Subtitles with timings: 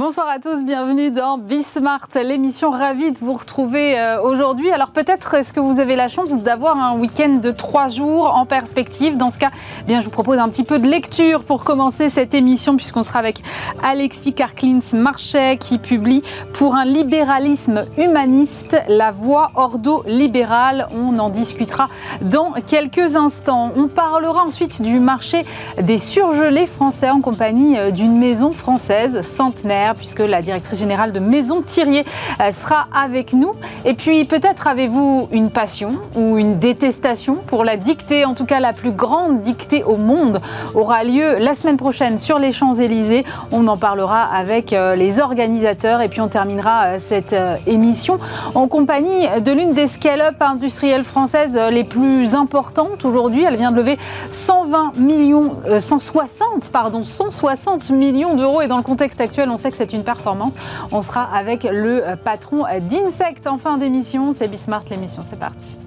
[0.00, 4.70] Bonsoir à tous, bienvenue dans Bismart, l'émission ravie de vous retrouver euh, aujourd'hui.
[4.70, 8.46] Alors peut-être est-ce que vous avez la chance d'avoir un week-end de trois jours en
[8.46, 9.18] perspective.
[9.18, 9.50] Dans ce cas,
[9.86, 13.18] eh je vous propose un petit peu de lecture pour commencer cette émission puisqu'on sera
[13.18, 13.42] avec
[13.82, 16.22] Alexis Karklins Marchais qui publie
[16.54, 20.88] pour un libéralisme humaniste la voie ordo-libérale.
[20.96, 21.88] On en discutera
[22.22, 23.70] dans quelques instants.
[23.76, 25.44] On parlera ensuite du marché
[25.78, 31.20] des surgelés français en compagnie euh, d'une maison française centenaire puisque la directrice générale de
[31.20, 32.04] Maison Thirier
[32.40, 33.54] euh, sera avec nous.
[33.84, 38.60] Et puis peut-être avez-vous une passion ou une détestation pour la dictée, en tout cas
[38.60, 40.40] la plus grande dictée au monde,
[40.74, 43.24] aura lieu la semaine prochaine sur les Champs-Élysées.
[43.52, 47.34] On en parlera avec euh, les organisateurs et puis on terminera euh, cette
[47.66, 48.18] émission
[48.54, 53.44] en compagnie de l'une des scale-up industrielles françaises les plus importantes aujourd'hui.
[53.44, 53.98] Elle vient de lever
[54.30, 59.76] 120 millions, 160, pardon, 160 millions d'euros et dans le contexte actuel, on sait que
[59.80, 60.54] c'est une performance.
[60.92, 64.32] On sera avec le patron d'Insect en fin d'émission.
[64.34, 65.78] C'est Bismart l'émission, c'est parti.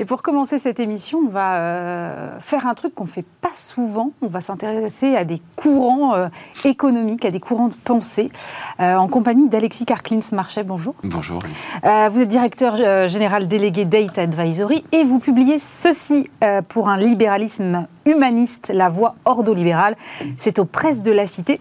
[0.00, 3.52] Et pour commencer cette émission, on va euh, faire un truc qu'on ne fait pas
[3.52, 4.12] souvent.
[4.22, 6.28] On va s'intéresser à des courants euh,
[6.64, 8.32] économiques, à des courants de pensée,
[8.80, 10.64] euh, en compagnie d'Alexis Karklins Marchais.
[10.64, 10.94] Bonjour.
[11.04, 11.38] Bonjour.
[11.82, 16.30] vous êtes directeur général délégué Data Advisory et vous publiez ceci
[16.68, 19.96] pour un libéralisme humaniste, la voie ordolibérale.
[20.38, 21.60] C'est aux presses de la cité.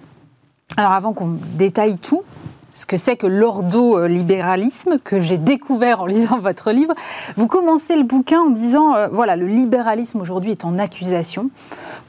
[0.77, 2.23] Alors avant qu'on détaille tout,
[2.71, 6.93] ce que c'est que l'ordo-libéralisme que j'ai découvert en lisant votre livre.
[7.35, 11.49] Vous commencez le bouquin en disant, euh, voilà, le libéralisme aujourd'hui est en accusation.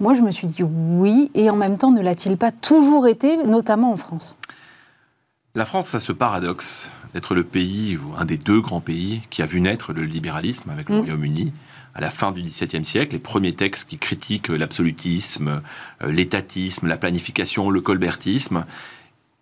[0.00, 3.36] Moi, je me suis dit oui, et en même temps, ne l'a-t-il pas toujours été,
[3.38, 4.36] notamment en France?
[5.55, 9.42] La France a ce paradoxe d'être le pays, ou un des deux grands pays, qui
[9.42, 11.00] a vu naître le libéralisme avec le mm.
[11.00, 11.53] Royaume-Uni
[11.92, 15.60] à la fin du XVIIe siècle, les premiers textes qui critiquent l'absolutisme,
[16.03, 18.65] euh, l'étatisme, la planification, le colbertisme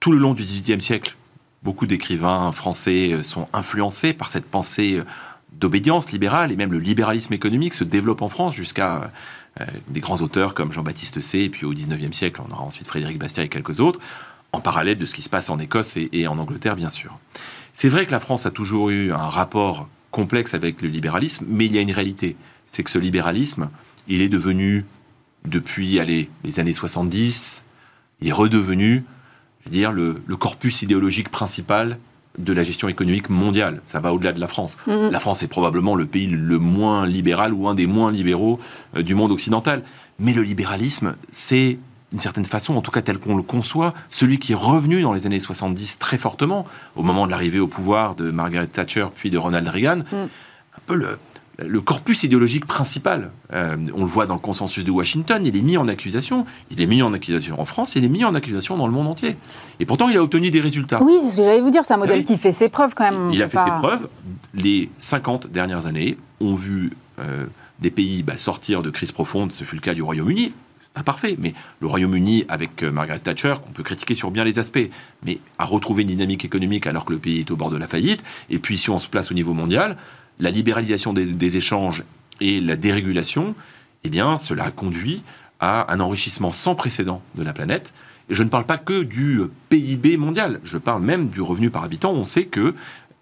[0.00, 1.16] tout le long du XVIIIe siècle,
[1.62, 5.04] beaucoup d'écrivains français euh, sont influencés par cette pensée euh,
[5.52, 9.10] d'obédience libérale et même le libéralisme économique se développe en France jusqu'à
[9.60, 11.40] euh, des grands auteurs comme Jean-Baptiste C.
[11.40, 14.00] Et puis au XIXe siècle, on aura ensuite Frédéric Bastiat et quelques autres,
[14.52, 17.18] en parallèle de ce qui se passe en Écosse et, en Angleterre, bien sûr.
[17.74, 21.66] C'est vrai que la France a toujours eu un rapport complexe avec le libéralisme, mais
[21.66, 22.34] il y a une réalité.
[22.66, 23.68] C'est que ce libéralisme,
[24.06, 24.86] il est devenu,
[25.44, 26.00] depuis
[26.44, 27.62] les années 70,
[28.22, 29.04] il est redevenu
[29.68, 31.98] dire, le, corpus idéologique principal
[32.38, 33.80] de la gestion économique mondiale.
[33.84, 34.78] Ça va au-delà de la France.
[34.86, 35.10] Mhm.
[35.10, 38.58] La France est probablement le pays le moins libéral ou un des moins libéraux
[38.96, 39.82] euh, du monde occidental.
[40.20, 41.78] Mais le libéralisme, c'est
[42.10, 45.12] d'une certaine façon, en tout cas tel qu'on le conçoit, celui qui est revenu dans
[45.12, 49.30] les années 70 très fortement, au moment de l'arrivée au pouvoir de Margaret Thatcher puis
[49.30, 50.14] de Ronald Reagan, mm.
[50.14, 50.28] un
[50.86, 51.18] peu le,
[51.58, 55.62] le corpus idéologique principal, euh, on le voit dans le consensus de Washington, il est
[55.62, 56.46] mis en accusation.
[56.70, 59.08] Il est mis en accusation en France, il est mis en accusation dans le monde
[59.08, 59.36] entier.
[59.80, 61.02] Et pourtant, il a obtenu des résultats.
[61.02, 63.10] Oui, c'est ce que j'allais vous dire, c'est un modèle qui fait ses preuves quand
[63.10, 63.30] même.
[63.32, 64.08] Il a fait ses preuves.
[64.54, 67.46] Les 50 dernières années ont vu euh,
[67.80, 70.52] des pays bah, sortir de crise profonde, ce fut le cas du Royaume-Uni.
[70.94, 74.60] Pas parfait, mais le Royaume-Uni, avec euh, Margaret Thatcher, qu'on peut critiquer sur bien les
[74.60, 74.88] aspects,
[75.24, 77.88] mais a retrouvé une dynamique économique alors que le pays est au bord de la
[77.88, 78.22] faillite.
[78.48, 79.96] Et puis, si on se place au niveau mondial,
[80.40, 82.04] la libéralisation des, échanges
[82.40, 83.54] et la dérégulation,
[84.04, 85.22] eh bien, cela a conduit
[85.60, 87.92] à un enrichissement sans précédent de la planète.
[88.30, 91.82] Et je ne parle pas que du PIB mondial, je parle même du revenu par
[91.82, 92.12] habitant.
[92.12, 92.74] On sait que,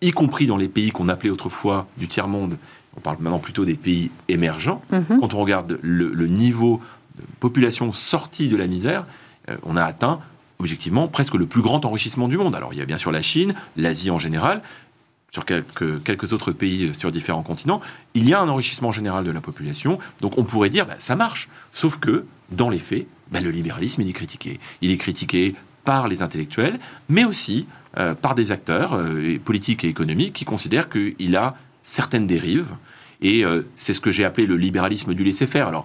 [0.02, 2.58] y compris dans les pays qu'on appelait autrefois du tiers-monde,
[2.96, 5.20] on parle maintenant plutôt des pays émergents, mhm.
[5.20, 6.80] quand on regarde le, niveau
[7.16, 9.06] de population sortie de la misère,
[9.48, 10.20] euh, on a atteint
[10.58, 12.54] objectivement presque le plus grand enrichissement du monde.
[12.54, 14.62] Alors il y a bien sûr la Chine, l'Asie en général,
[15.36, 17.82] sur quelques, autres pays sur différents continents,
[18.14, 19.98] il y a un enrichissement général de la population.
[20.22, 21.50] Donc on pourrait dire, bah, ça marche.
[21.72, 24.58] Sauf que, dans les faits, bah, le libéralisme, est critiqué.
[24.80, 25.54] Il est critiqué
[25.84, 26.78] par les intellectuels,
[27.10, 27.66] mais aussi
[27.98, 31.54] euh, par des acteurs euh, politiques et économiques qui considèrent qu'il a
[31.84, 32.72] certaines dérives.
[33.20, 35.68] Et euh, c'est ce que j'ai appelé le libéralisme du laisser-faire.
[35.68, 35.84] Alors,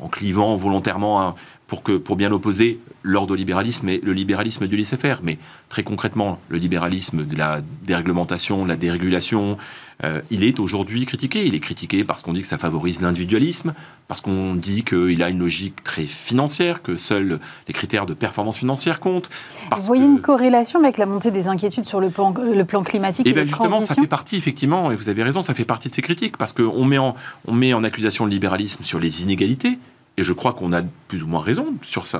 [0.00, 1.34] en clivant volontairement
[1.72, 5.20] pour, que, pour bien opposer l'ordolibéralisme et le libéralisme du laisser-faire.
[5.22, 5.38] Mais
[5.70, 9.56] très concrètement, le libéralisme de la déréglementation, de la dérégulation,
[10.04, 11.46] euh, il est aujourd'hui critiqué.
[11.46, 13.72] Il est critiqué parce qu'on dit que ça favorise l'individualisme,
[14.06, 18.58] parce qu'on dit qu'il a une logique très financière, que seuls les critères de performance
[18.58, 19.30] financière comptent.
[19.74, 23.26] Vous voyez une corrélation avec la montée des inquiétudes sur le plan, le plan climatique
[23.26, 25.88] et, et bien justement, ça fait partie, effectivement, et vous avez raison, ça fait partie
[25.88, 27.14] de ces critiques, parce qu'on met, en,
[27.46, 29.78] on met en accusation le libéralisme sur les inégalités,
[30.16, 31.74] et je crois qu'on a plus ou moins raison,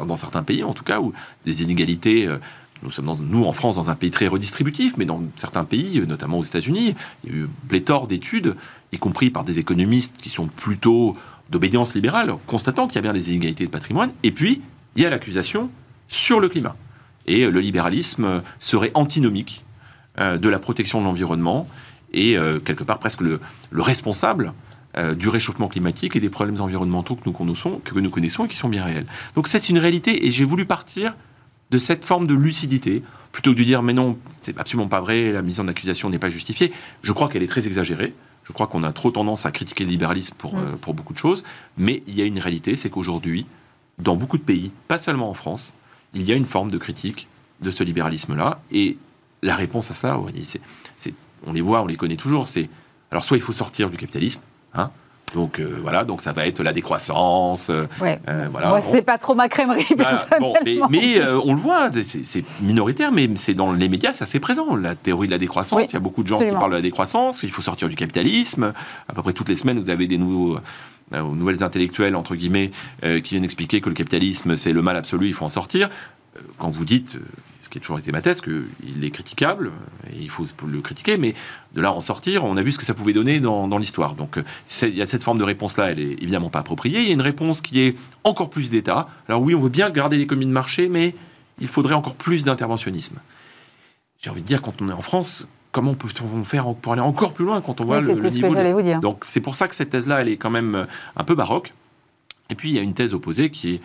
[0.07, 1.13] dans certains pays en tout cas, où
[1.45, 2.27] des inégalités.
[2.27, 2.39] Euh,
[2.83, 6.01] nous sommes, dans, nous, en France, dans un pays très redistributif, mais dans certains pays,
[6.01, 8.57] euh, notamment aux États-Unis, il y a eu pléthore d'études,
[8.91, 11.17] y compris par des économistes qui sont plutôt
[11.49, 14.11] d'obédience libérale, constatant qu'il y a bien des inégalités de patrimoine.
[14.25, 14.63] Et puis,
[14.97, 15.71] il y a l'accusation
[16.09, 16.75] sur le climat.
[17.27, 19.65] Et le libéralisme serait antinomique
[20.19, 21.69] de la protection de l'environnement
[22.13, 23.41] et quelque part presque le
[23.73, 24.53] responsable
[24.97, 28.49] euh, du réchauffement climatique et des problèmes environnementaux que nous connaissons, que nous connaissons et
[28.49, 29.07] qui sont bien réels.
[29.35, 31.17] Donc c'est une réalité et j'ai voulu partir
[31.71, 33.03] de cette forme de lucidité
[33.33, 36.19] plutôt que de dire mais non, c'est absolument pas vrai, la mise en accusation n'est
[36.19, 36.73] pas justifiée.
[37.03, 38.15] Je crois qu'elle est très exagérée.
[38.45, 40.59] Je crois qu'on a trop tendance à critiquer le libéralisme pour, mm.
[40.59, 41.43] euh, pour beaucoup de choses.
[41.79, 43.47] Mais il y a une réalité, c'est qu'aujourd'hui,
[43.99, 45.75] dans beaucoup de pays, pas seulement en France,
[46.13, 47.29] il y a une forme de critique
[47.63, 48.61] de ce libéralisme-là.
[48.71, 48.99] Et
[49.43, 50.21] la réponse à ça,
[51.47, 52.69] on les voit, on les connaît toujours, c'est
[53.11, 54.41] alors soit il faut sortir du capitalisme,
[54.75, 54.91] Hein
[55.35, 57.71] donc euh, voilà, donc ça va être la décroissance.
[57.71, 58.69] Euh, euh, voilà.
[58.69, 60.55] Moi, c'est pas trop ma crèmerie personnellement.
[60.91, 64.77] mais, on le voit, c'est minoritaire, mais c'est dans les médias, c'est assez présent.
[64.77, 66.83] La théorie de la décroissance, il y a beaucoup de gens qui parlent de la
[66.83, 67.43] décroissance.
[67.43, 68.73] Il faut sortir du capitalisme.
[69.09, 70.59] À peu près toutes les semaines, vous avez des nouveaux
[71.13, 72.71] nouvelles intellectuelles entre guillemets
[73.03, 75.89] qui viennent expliquer que le capitalisme c'est le mal absolu, il faut en sortir.
[76.59, 77.19] Quand vous dites
[77.73, 79.73] qui a toujours été ma thèse, qu'il est critiquable,
[80.13, 81.35] et il faut le critiquer, mais
[81.75, 84.15] de là en sortir, on a vu ce que ça pouvait donner dans, l'histoire.
[84.15, 84.39] Donc
[84.83, 87.01] il y a cette forme de réponse-là, elle est évidemment pas appropriée.
[87.01, 89.09] Il y a une réponse qui est encore plus d'État.
[89.27, 91.15] Alors oui, on veut bien garder l'économie de marché, mais
[91.61, 93.17] il faudrait encore plus d'interventionnisme.
[94.21, 97.33] J'ai envie de dire, quand on est en France, comment peut-on faire pour aller encore
[97.33, 99.01] plus loin quand on voit le, le, niveau ce que vous dire.
[99.01, 100.85] Donc c'est pour ça que cette thèse-là, elle est quand même euh,
[101.17, 101.73] un peu baroque.
[102.51, 103.81] Et puis il y a une thèse opposée qui est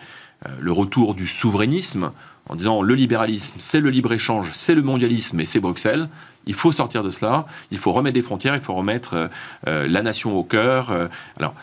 [0.46, 2.12] euh, le retour du souverainisme
[2.48, 6.08] en disant le libéralisme, c'est le libre-échange, c'est le mondialisme et c'est Bruxelles.
[6.46, 9.28] Il faut sortir de cela, il faut remettre des frontières, il faut remettre euh,
[9.66, 10.90] euh, la nation au cœur.
[10.90, 11.54] Euh, alors,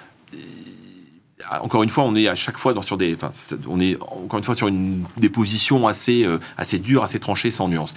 [1.61, 3.29] encore une fois, on est à chaque fois sur des, enfin,
[3.67, 6.27] on est encore une fois sur des positions assez,
[6.57, 7.93] assez dures, assez tranchées, sans nuance.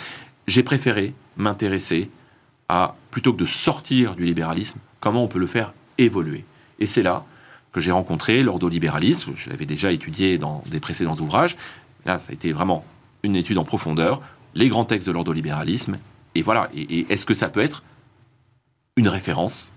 [0.46, 2.10] J'ai préféré m'intéresser
[2.68, 6.44] à, plutôt que de sortir du libéralisme, comment on peut le faire évoluer.
[6.78, 7.24] Et c'est là
[7.72, 11.56] que j'ai rencontré l'ordolibéralisme, je l'avais déjà étudié dans des précédents ouvrages,
[12.08, 12.86] Là, ça a été vraiment
[13.22, 14.22] une étude en profondeur,
[14.54, 15.98] les grands textes de l'ordolibéralisme,
[16.34, 16.70] et voilà.
[16.74, 17.82] Et, est-ce que ça peut être
[18.96, 19.74] une référence,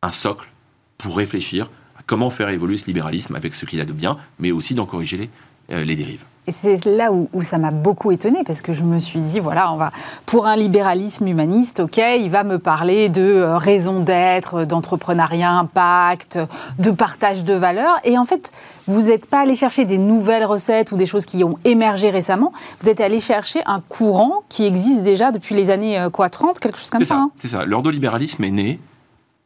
[0.00, 0.52] un socle
[0.96, 4.52] pour réfléchir à comment faire évoluer ce libéralisme avec ce qu'il a de bien, mais
[4.52, 5.30] aussi d'en corriger les,
[5.68, 9.22] les dérives et c'est là où, ça m'a beaucoup étonnée, parce que je me suis
[9.22, 9.92] dit, voilà, on va,
[10.26, 16.38] pour un libéralisme humaniste, ok, il va me parler de euh, raison d'être, d'entrepreneuriat impact,
[16.78, 17.96] de partage de valeurs.
[18.04, 18.52] Et en fait,
[18.86, 22.52] vous n'êtes pas allé chercher des nouvelles recettes ou des choses qui ont émergé récemment.
[22.80, 26.60] Vous êtes allé chercher un courant qui existe déjà depuis les années euh, quoi, 30,
[26.60, 27.16] quelque chose comme ça.
[27.16, 27.64] Hein c'est ça.
[27.64, 28.80] L'ordolibéralisme est né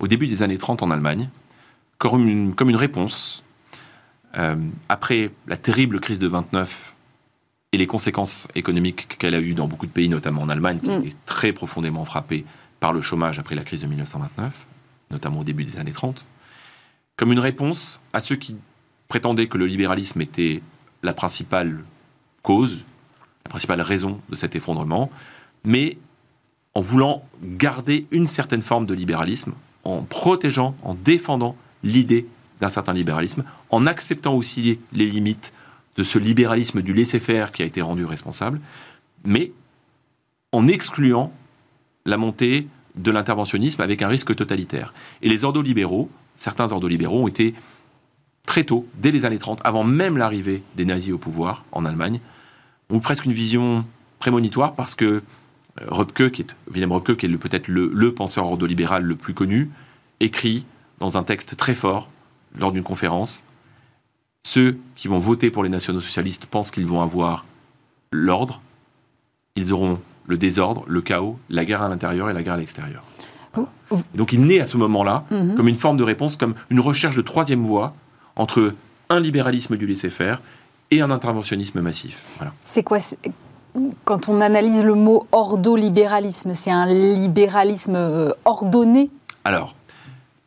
[0.01, 1.29] au début des années 30 en Allemagne,
[1.99, 3.45] comme une, comme une réponse
[4.37, 4.57] euh,
[4.89, 6.95] après la terrible crise de 29
[7.73, 10.91] et les conséquences économiques qu'elle a eues dans beaucoup de pays, notamment en Allemagne, qui
[10.91, 11.05] mm.
[11.05, 12.45] est très profondément frappée
[12.81, 14.67] par le chômage après la crise de 1929,
[15.11, 16.27] notamment au début des années 30,
[17.17, 18.57] comme une réponse à ceux qui
[19.09, 20.63] prétendaient que le libéralisme était
[21.03, 21.83] la principale
[22.43, 22.85] cause,
[23.45, 25.11] la principale raison de cet effondrement,
[25.65, 25.99] mais
[26.75, 29.53] en voulant garder une certaine forme de libéralisme,
[29.85, 32.27] en protégeant, en défendant l'idée
[32.61, 35.53] d'un certain libéralisme, en acceptant aussi les limites
[35.97, 38.61] de ce libéralisme du laisser-faire qui a été rendu responsable,
[39.25, 39.53] mais
[40.53, 41.33] en excluant
[42.07, 44.95] la montée de l'interventionnisme avec un risque totalitaire.
[45.23, 47.55] Et les ordolibéraux, certains ordolibéraux ont été
[48.47, 52.21] très tôt, dès les années 30, avant même l'arrivée des nazis au pouvoir en Allemagne,
[52.91, 53.85] ont presque une vision
[54.19, 55.21] prémonitoire parce que euh,
[55.87, 59.71] Röpke, qui est, Wilhelm Röpke, qui est peut-être le, le penseur ordolibéral le plus connu,
[60.21, 60.65] écrit
[60.99, 62.09] dans un texte très fort
[62.59, 63.45] lors d'une conférence,
[64.43, 67.45] ceux qui vont voter pour les nationaux socialistes pensent qu'ils vont avoir
[68.11, 68.61] l'ordre,
[69.57, 73.03] ils auront le désordre, le chaos, la guerre à l'intérieur et la guerre à l'extérieur.
[74.15, 75.55] Donc il naît à ce moment-là mhm.
[75.57, 77.95] comme une forme de réponse, comme une recherche de troisième voie
[78.37, 78.75] entre
[79.11, 80.41] un libéralisme du laisser-faire
[80.91, 82.39] et un interventionnisme massif.
[82.63, 82.99] C'est quoi
[84.05, 89.11] quand on analyse le mot ordolibéralisme, c'est un libéralisme euh, ordonné?
[89.45, 89.75] Alors,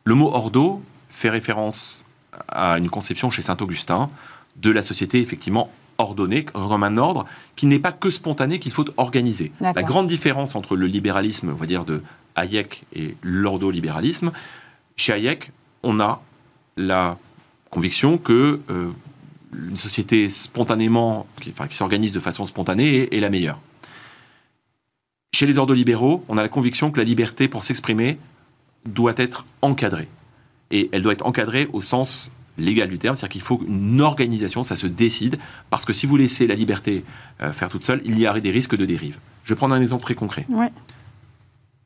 [0.04, 2.04] le mot ordo, fait référence
[2.48, 4.10] à une conception chez Saint-Augustin
[4.56, 8.84] de la société effectivement ordonnée comme un ordre qui n'est pas que spontané, qu'il faut
[8.96, 9.52] organiser.
[9.60, 12.02] La grande différence entre le libéralisme, on va dire, de
[12.34, 14.32] Hayek et l'ordolibéralisme,
[14.96, 15.52] chez Hayek,
[15.82, 16.22] on a
[16.76, 17.18] la
[17.70, 18.90] conviction que euh,
[19.52, 23.60] une société spontanément, qui, enfin, qui s'organise de façon spontanée est, est, la meilleure.
[25.34, 28.18] Chez les ordolibéraux, on a la conviction que la liberté pour s'exprimer
[28.86, 30.08] doit être encadrée
[30.72, 34.62] et elle doit être encadrée au sens légal du terme, c'est-à-dire qu'il faut une organisation,
[34.62, 35.38] ça se décide,
[35.70, 37.04] parce que si vous laissez la liberté
[37.40, 39.18] euh, faire toute seule, il y a des risques de dérive.
[39.44, 40.46] Je vais prendre un exemple très concret.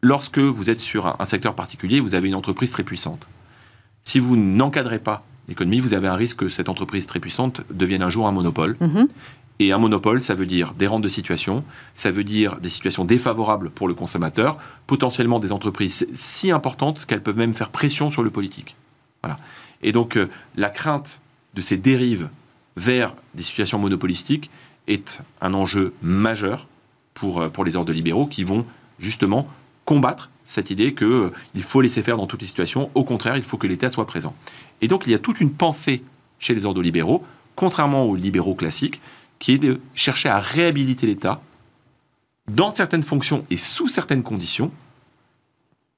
[0.03, 3.27] Lorsque vous êtes sur un, secteur particulier, vous avez une entreprise très puissante.
[4.05, 8.03] Si vous n'encadrez pas l'économie, vous avez un risque que cette entreprise très puissante devienne
[8.03, 8.77] un jour un monopole.
[8.81, 9.09] Mhm.
[9.59, 13.05] Et un monopole, ça veut dire des rentes de situation, ça veut dire des situations
[13.05, 18.23] défavorables pour le consommateur, potentiellement des entreprises si importantes qu'elles peuvent même faire pression sur
[18.23, 18.77] le politique.
[19.23, 19.39] Voilà.
[19.83, 21.23] Et donc, euh, la crainte
[21.55, 22.29] de ces dérives
[22.77, 24.51] vers des situations monopolistiques
[24.89, 26.67] est un enjeu majeur
[27.15, 28.67] pour, euh, pour les ordres libéraux qui vont
[28.99, 29.49] justement
[29.85, 31.31] combattre cette idée qu'il euh,
[31.63, 32.91] faut laisser faire dans toutes les situations.
[32.95, 34.35] Au contraire, il faut que l'État soit présent.
[34.81, 36.03] Et donc, il y a toute une pensée
[36.39, 37.25] chez les ordres libéraux,
[37.57, 39.01] contrairement aux libéraux classiques,
[39.39, 41.41] qui est de chercher à réhabiliter l'État
[42.49, 44.71] dans certaines fonctions et sous certaines conditions,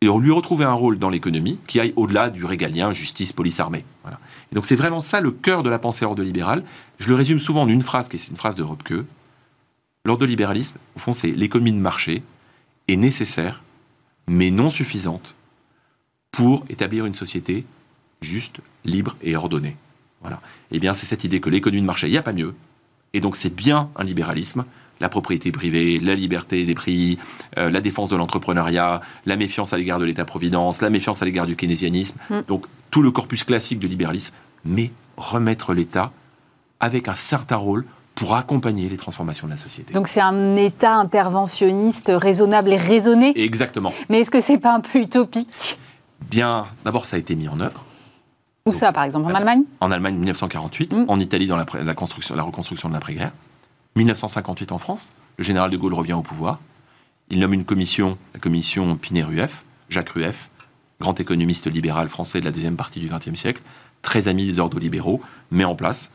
[0.00, 3.84] et lui retrouver un rôle dans l'économie qui aille au-delà du régalien justice, police, armée.
[4.52, 6.62] Et donc c'est vraiment ça le cœur de la pensée ordolibérale.
[6.98, 9.04] Je le résume souvent en une phrase qui est une phrase de Röpke.
[10.04, 12.22] L'ordolibéralisme, au fond, c'est l'économie de marché
[12.86, 13.62] est nécessaire,
[14.28, 15.34] mais non suffisante
[16.30, 17.66] pour établir une société
[18.20, 19.76] juste, libre et ordonnée.
[20.20, 20.40] Voilà.
[20.70, 22.54] Eh bien, c'est cette idée que l'économie de marché, il n'y a pas mieux.
[23.14, 24.64] Et donc, c'est bien un libéralisme.
[25.00, 27.18] La propriété privée, la liberté des prix,
[27.56, 31.46] euh, la défense de l'entrepreneuriat, la méfiance à l'égard de l'État-providence, la méfiance à l'égard
[31.46, 32.16] du keynésianisme.
[32.30, 32.40] Mm.
[32.48, 34.34] Donc, tout le corpus classique de libéralisme,
[34.64, 36.10] mais remettre l'État
[36.80, 37.84] avec un certain rôle
[38.18, 39.94] pour accompagner les transformations de la société.
[39.94, 43.32] Donc c'est un État interventionniste raisonnable et raisonné?
[43.40, 43.92] Exactement.
[44.08, 45.78] Mais est-ce que c'est pas un peu utopique?
[46.28, 47.84] Bien, d'abord, ça a été mis en œuvre.
[48.68, 50.92] Où ça, par exemple En Ah bah, Allemagne En Allemagne, 1948.
[50.92, 51.04] Mm.
[51.08, 53.32] En Italie, dans la, la construction, la reconstruction de l'après-guerre.
[53.96, 55.14] 1958 en France.
[55.36, 56.60] Le général de Gaulle revient au pouvoir.
[57.30, 60.50] Il nomme une commission, la commission Pinet-Rueff, Jacques Rueff,
[61.00, 63.62] grand économiste libéral français de la deuxième partie du XXe siècle,
[64.02, 65.20] très ami des ordres libéraux,
[65.50, 66.10] met en place,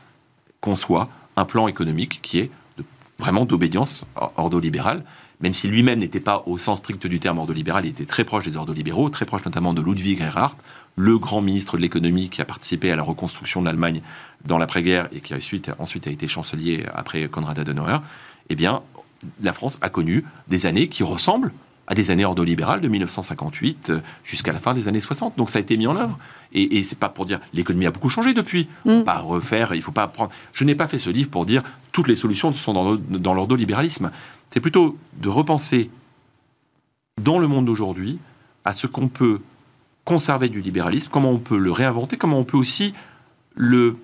[0.60, 2.84] conçoit un plan économique qui est de-
[3.18, 5.04] vraiment d'obédience or- ordolibérale,
[5.40, 8.44] même si lui-même n'était pas au sens strict du terme ordolibéral, il était très proche
[8.44, 10.56] des ordres libéraux, très proche notamment de Ludwig Erhard,
[10.96, 14.00] le grand ministre de l'économie qui a participé à la reconstruction de l'Allemagne
[14.44, 17.98] dans l'après-guerre et qui a ensuite, ensuite a été chancelier après Konrad Adenauer,
[18.48, 18.82] eh bien,
[19.42, 21.52] la France a connu des années qui ressemblent
[21.86, 25.36] à des années ordolibérales de 1958 euh, jusqu'à la fin des années 60.
[25.36, 26.18] Donc ça a été mis en œuvre.
[26.52, 28.68] Et, et c'est pas pour dire l'économie a beaucoup changé depuis.
[28.84, 29.02] Mm.
[29.02, 30.30] Pas refaire, il faut pas prendre.
[30.52, 34.10] Je n'ai pas fait ce livre pour dire toutes les solutions sont dans l'ordolibéralisme.
[34.50, 35.90] C'est plutôt de repenser
[37.20, 38.18] dans le monde d'aujourd'hui
[38.64, 39.40] à ce qu'on peut
[40.04, 42.94] conserver du libéralisme, comment on peut le réinventer, comment on peut aussi
[43.54, 43.96] le,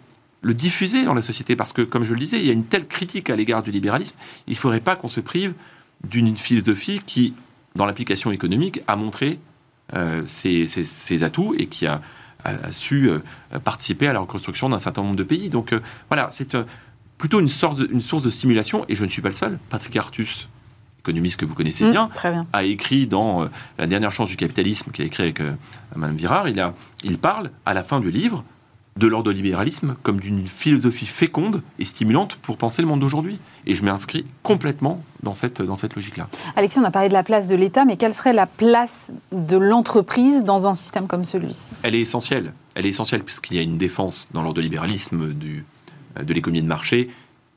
[0.42, 1.56] diffuser dans la société.
[1.56, 3.70] Parce que, comme je le disais, il y a une telle critique à l'égard du
[3.70, 4.16] libéralisme,
[4.46, 5.54] il ne faudrait pas qu'on se prive
[6.02, 7.34] d'une philosophie qui,
[7.76, 9.38] dans l'application économique, a montré
[9.94, 12.00] euh, ses, atouts et qui a,
[12.70, 13.18] su euh,
[13.62, 15.50] participer à la reconstruction d'un certain nombre de pays.
[15.50, 16.56] Donc euh, voilà, c'est
[17.18, 19.58] plutôt une source de stimulation, et je ne suis pas le seul.
[19.68, 20.48] Patrick Artus,
[21.00, 22.46] économiste que vous connaissez Mm, bien, Très bien.
[22.52, 23.46] a écrit dans euh,
[23.78, 25.52] La dernière chance du capitalisme, qu'il a écrit avec euh,
[25.96, 28.44] Madame Virard, il, a, il parle à la fin du livre
[28.96, 33.38] de l'ordolibéralisme comme d'une philosophie féconde et stimulante pour penser le monde d'aujourd'hui.
[33.66, 36.28] Et je m'inscris complètement dans cette, dans cette logique-là.
[36.56, 39.56] Alexis, on a parlé de la place de l'État, mais quelle serait la place de
[39.56, 41.70] l'entreprise dans un système comme celui-ci?
[41.82, 42.52] Elle est essentielle.
[42.74, 45.64] Elle est essentielle puisqu'il y a une défense dans l'ordolibéralisme du,
[46.18, 47.08] euh, de l'économie de marché.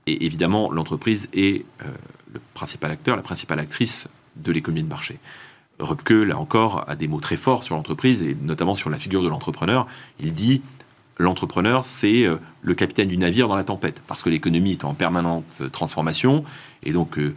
[0.07, 1.89] Et évidemment, l'entreprise est euh,
[2.33, 5.19] le principal acteur, la principale actrice de l'économie de marché.
[5.79, 9.23] Röpke, là encore, a des mots très forts sur l'entreprise et notamment sur la figure
[9.23, 9.87] de l'entrepreneur.
[10.19, 10.61] Il dit
[11.17, 14.93] l'entrepreneur, c'est euh, le capitaine du navire dans la tempête, parce que l'économie est en
[14.93, 16.43] permanente euh, transformation
[16.83, 17.33] et donc, euh,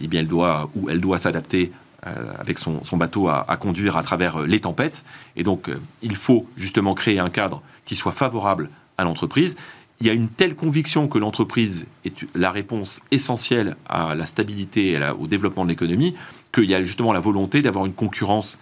[0.00, 1.72] eh bien, elle doit ou elle doit s'adapter
[2.02, 5.04] avec son, bateau à, conduire à travers les tempêtes.
[5.36, 5.70] Et donc,
[6.00, 9.54] il faut justement créer un cadre qui soit favorable à l'entreprise.
[10.02, 14.92] Il y a une telle conviction que l'entreprise est la réponse essentielle à la stabilité
[14.92, 16.14] et au développement de l'économie,
[16.52, 18.58] qu'il y a justement la volonté d'avoir une concurrence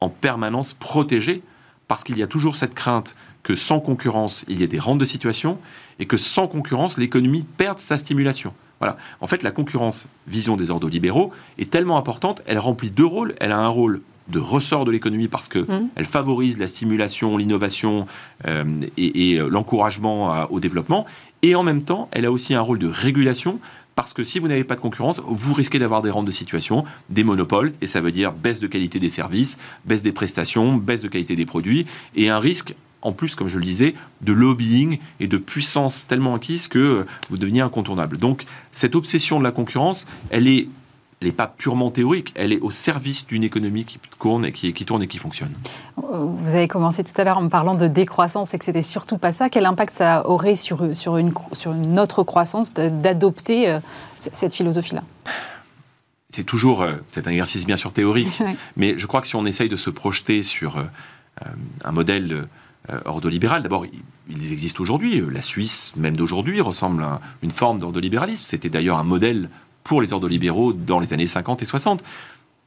[0.00, 1.42] en permanence protégée,
[1.88, 4.96] parce qu'il y a toujours cette crainte que sans concurrence, il y ait des rentes
[4.98, 5.58] de situation,
[5.98, 8.54] et que sans concurrence, l'économie perde sa stimulation.
[8.80, 8.96] Voilà.
[9.20, 13.34] En fait, la concurrence, vision des ordres libéraux, est tellement importante, elle remplit deux rôles.
[13.40, 15.88] Elle a un rôle de ressort de l'économie parce que Mhm.
[15.96, 18.06] elle favorise la stimulation, l'innovation
[18.46, 18.64] euh,
[18.96, 21.06] et, et l'encouragement à- au développement.
[21.42, 23.58] Et en même temps, elle a aussi un rôle de régulation
[23.94, 26.84] parce que si vous n'avez pas de concurrence, vous risquez d'avoir des rentes de situation,
[27.10, 31.02] des monopoles, et ça veut dire baisse de qualité des services, baisse des prestations, baisse
[31.02, 31.84] de qualité des produits,
[32.16, 36.34] et un risque, en plus, comme je le disais, de lobbying et de puissance tellement
[36.34, 38.16] acquise que euh, vous deveniez incontournable.
[38.16, 40.68] Donc, cette obsession de la concurrence, elle est,
[41.22, 44.72] elle n'est pas purement théorique, elle est au service d'une économie qui tourne et qui,
[44.72, 45.52] qui tourne et qui fonctionne.
[45.98, 48.82] Euh, Vous avez commencé tout à l'heure en me parlant de décroissance et que c'était
[48.82, 49.48] surtout pas ça.
[49.48, 53.78] Quel impact ça aurait sur, sur, une, sur une autre croissance d'adopter euh,
[54.16, 55.04] cette philosophie-là?
[56.30, 58.56] C'est toujours euh, c'est un exercice bien sûr théorique, Ouais.
[58.76, 60.82] mais je crois que si on essaye de se projeter sur euh,
[61.84, 62.48] un modèle
[63.04, 63.62] ordolibéral.
[63.62, 63.86] D'abord,
[64.28, 65.22] ils existent aujourd'hui.
[65.30, 68.42] La Suisse, même d'aujourd'hui, ressemble à une forme d'ordolibéralisme.
[68.44, 69.48] C'était d'ailleurs un modèle
[69.84, 72.02] pour les ordolibéraux dans les années 50 et 60.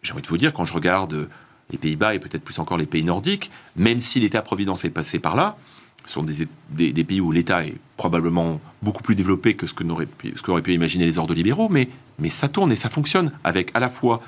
[0.01, 1.29] J'ai envie de vous dire, quand je regarde
[1.71, 5.35] les Pays-Bas et peut-être plus encore les pays nordiques, même si l'État-providence est passé par
[5.35, 5.57] là,
[6.05, 10.05] ce sont des, des, pays où l'État est probablement beaucoup plus développé que ce qu'auraient
[10.05, 13.89] pu, pu, imaginer les ordolibéraux, mais, mais ça tourne et ça fonctionne avec à la
[13.89, 14.21] fois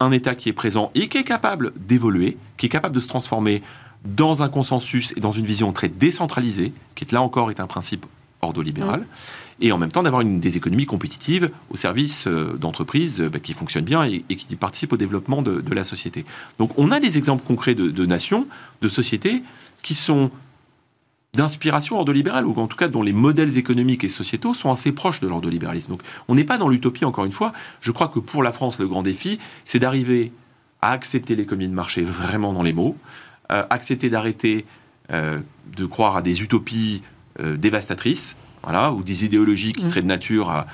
[0.00, 3.08] un État qui est présent et qui est capable d'évoluer, qui est capable de se
[3.08, 3.62] transformer
[4.04, 7.66] dans un consensus et dans une vision très décentralisée, qui est là encore est un
[7.66, 8.06] principe
[8.40, 9.06] ordolibéral, mmh.
[9.62, 13.54] Et en même temps d'avoir des économies compétitives au service euh, d'entreprises euh, bah, qui
[13.54, 16.26] fonctionnent bien et, qui participent au développement de, la société.
[16.58, 18.46] Donc on a des exemples concrets de, nations,
[18.82, 19.42] de sociétés
[19.82, 20.30] qui sont
[21.34, 25.20] d'inspiration ordolibérale, ou en tout cas dont les modèles économiques et sociétaux sont assez proches
[25.20, 25.92] de l'ordolibéralisme.
[25.92, 27.54] Donc on n'est pas dans l'utopie, encore une fois.
[27.80, 30.32] Je crois que pour la France, le grand défi, c'est d'arriver
[30.82, 32.96] à accepter l'économie de marché vraiment dans les mots,
[33.50, 34.66] euh, accepter d'arrêter
[35.10, 37.02] de croire à des utopies
[37.38, 39.88] dévastatrices, voilà, ou des idéologies qui mmh.
[39.88, 40.66] seraient de nature à,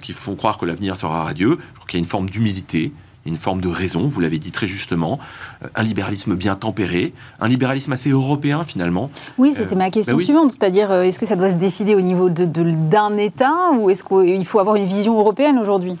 [0.00, 1.56] qui font croire que l'avenir sera radieux.
[1.74, 2.92] Crois qu'il y a une forme d'humilité,
[3.26, 5.18] une forme de raison, vous l'avez dit très justement,
[5.62, 9.10] euh, un libéralisme bien tempéré, un libéralisme assez européen finalement.
[9.38, 12.00] Oui, c'était ma question bah suivante, c'est-à-dire euh, est-ce que ça doit se décider au
[12.00, 15.96] niveau d'un de, État ou est-ce qu'il faut avoir une vision européenne aujourd'hui?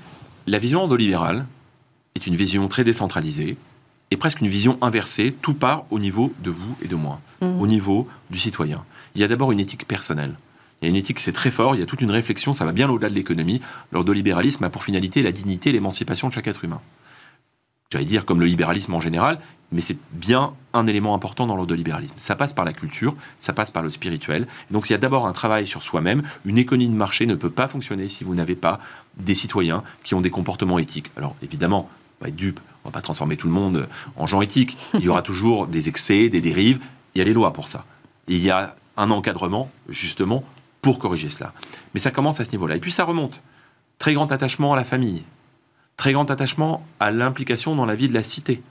[0.46, 1.46] La vision endolibérale
[2.14, 3.56] est une vision très décentralisée
[4.10, 7.60] et presque une vision inversée, tout part au niveau de vous et de moi, mmh.
[7.60, 8.84] au niveau du citoyen.
[9.14, 10.34] Il y a d'abord une éthique personnelle.
[10.86, 12.64] Il y a une éthique, c'est très fort, il y a toute une réflexion, ça
[12.64, 13.60] va bien au-delà de l'économie.
[13.90, 16.80] L'ordolibéralisme a pour finalité la dignité et l'émancipation de chaque être humain
[17.92, 19.38] j'allais dire comme le libéralisme en général,
[19.72, 22.16] mais c'est bien un élément important dans l'ordolibéralisme.
[22.18, 24.46] Ça passe par la culture, ça passe par le spirituel.
[24.70, 26.22] donc il y a d'abord un travail sur soi-même.
[26.44, 28.80] Une économie de marché ne peut pas fonctionner si vous n'avez pas
[29.16, 31.10] des citoyens qui ont des comportements éthiques.
[31.16, 31.88] Alors évidemment,
[32.20, 34.76] pas être dupe, on va pas transformer tout le monde en gens éthiques.
[34.94, 36.80] Il y aura toujours des excès, des dérives.
[37.14, 37.84] Il y a les lois pour ça.
[38.28, 40.42] il y a un encadrement justement
[40.86, 41.52] pour corriger cela.
[41.94, 42.76] Mais ça commence à ce niveau-là.
[42.76, 43.42] Et puis ça remonte.
[43.98, 45.24] Très grand attachement à la famille,
[45.96, 48.62] très grand attachement à l'implication dans la vie de la cité.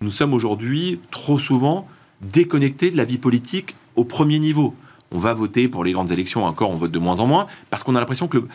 [0.00, 1.88] Nous sommes aujourd'hui trop souvent
[2.20, 4.72] déconnectés de la vie politique au premier niveau.
[5.10, 7.82] On va voter pour les grandes élections, encore on vote de moins en moins, parce
[7.82, 8.48] qu'on a l'impression que le,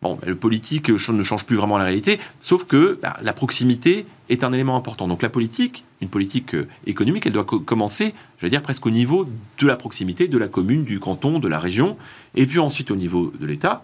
[0.00, 4.44] bon, le politique ne change plus vraiment la réalité, sauf que bah, la proximité est
[4.44, 5.06] un élément important.
[5.08, 8.90] Donc la politique, une politique euh, économique, elle doit commencer, je vais dire, presque au
[8.90, 9.26] niveau
[9.58, 11.96] de la proximité, de la commune, du canton, de la région,
[12.36, 13.82] et puis ensuite au niveau de l'État,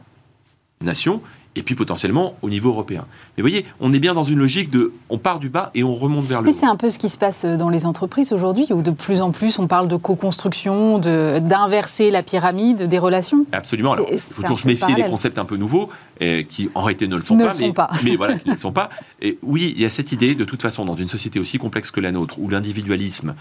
[0.81, 1.21] nation,
[1.55, 3.05] et puis potentiellement au niveau européen.
[3.37, 5.85] Mais vous voyez, on est bien dans une logique de on part du bas et
[5.85, 6.53] on remonte vers le haut.
[6.53, 9.21] Mais c'est un peu ce qui se passe dans les entreprises aujourd'hui, où de plus
[9.21, 13.45] en plus on parle de co-construction, d'inverser la pyramide des relations.
[13.53, 13.97] Absolument.
[14.11, 15.91] il faut toujours se méfier des concepts un peu nouveaux,
[16.23, 17.51] euh, qui en réalité ne le sont ne pas.
[17.51, 17.91] Le sont pas.
[18.05, 18.91] mais voilà, qui ne le sont pas.
[19.21, 21.91] Et oui, il y a cette idée, de toute façon, dans une société aussi complexe
[21.91, 23.35] que la nôtre, où l'individualisme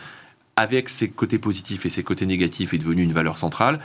[0.58, 3.80] avec ses côtés positifs et ses côtés négatifs, est devenu une valeur centrale.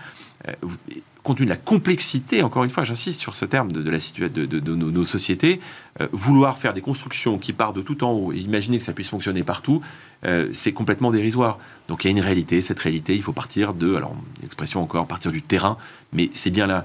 [1.27, 4.47] Compte tenu de la complexité, encore une fois, j'insiste sur ce terme de, la de,
[4.47, 5.59] de, nos, sociétés,
[6.01, 8.93] euh, vouloir faire des constructions qui partent de tout en haut et imaginer que ça
[8.93, 9.81] puisse fonctionner partout,
[10.25, 11.59] euh, c'est complètement dérisoire.
[11.89, 15.09] Donc il y a une réalité, cette réalité, il faut partir de, alors l'expression encore,
[15.09, 15.79] partir du terrain,
[16.13, 16.85] mais c'est bien là.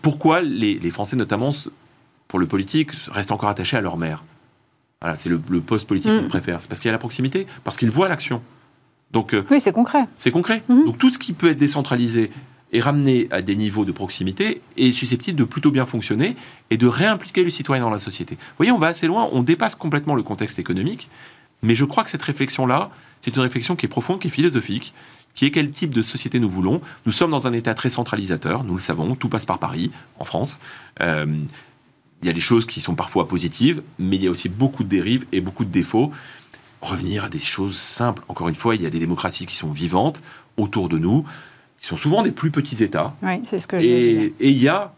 [0.00, 1.50] Pourquoi les, Français, notamment
[2.28, 4.22] pour le politique, restent encore attachés à leur mère
[5.00, 6.20] Voilà, c'est le, poste politique mm.
[6.20, 6.60] qu'ils préfèrent.
[6.60, 8.42] C'est parce qu'il y a la proximité, parce qu'ils voient l'action.
[9.10, 10.04] Donc, euh, oui, c'est concret.
[10.16, 10.62] C'est concret.
[10.70, 10.84] Mm-hmm.
[10.86, 12.30] Donc tout ce qui peut être décentralisé,
[12.72, 16.36] et ramené à des niveaux de proximité est susceptible de plutôt bien fonctionner
[16.70, 18.34] et de réimpliquer le citoyen dans la société.
[18.36, 21.08] Vous voyez, on va assez loin, on dépasse complètement le contexte économique,
[21.62, 24.94] mais je crois que cette réflexion-là, c'est une réflexion qui est profonde, qui est philosophique,
[25.34, 26.80] qui est quel type de société nous voulons.
[27.06, 30.24] Nous sommes dans un État très centralisateur, nous le savons, tout passe par Paris, en
[30.24, 30.58] France.
[31.00, 31.26] Euh,
[32.22, 34.84] il y a des choses qui sont parfois positives, mais il y a aussi beaucoup
[34.84, 36.12] de dérives et beaucoup de défauts.
[36.80, 38.22] Revenir à des choses simples.
[38.28, 40.22] Encore une fois, il y a des démocraties qui sont vivantes
[40.56, 41.24] autour de nous
[41.82, 43.12] qui sont souvent des plus petits États.
[43.22, 44.92] Oui, c'est ce que Et il y a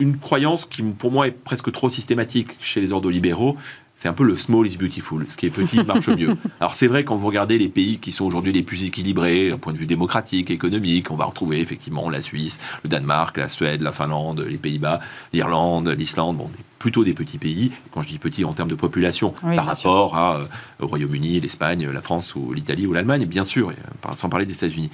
[0.00, 3.56] une croyance qui, pour moi, est presque trop systématique chez les ordolibéraux.
[3.94, 5.26] C'est un peu le small is beautiful.
[5.26, 6.34] Ce qui est petit marche mieux.
[6.60, 9.58] Alors, c'est vrai, quand vous regardez les pays qui sont aujourd'hui les plus équilibrés, d'un
[9.58, 13.80] point de vue démocratique, économique, on va retrouver effectivement la Suisse, le Danemark, la Suède,
[13.80, 14.98] la Finlande, les Pays-Bas,
[15.32, 17.70] l'Irlande, l'Islande, bon, plutôt des petits pays.
[17.92, 20.44] Quand je dis petits en termes de population, par rapport à, euh,
[20.80, 23.72] au Royaume-Uni, l'Espagne, la France ou l'Italie ou l'Allemagne, bien sûr,
[24.14, 24.90] sans parler des États-Unis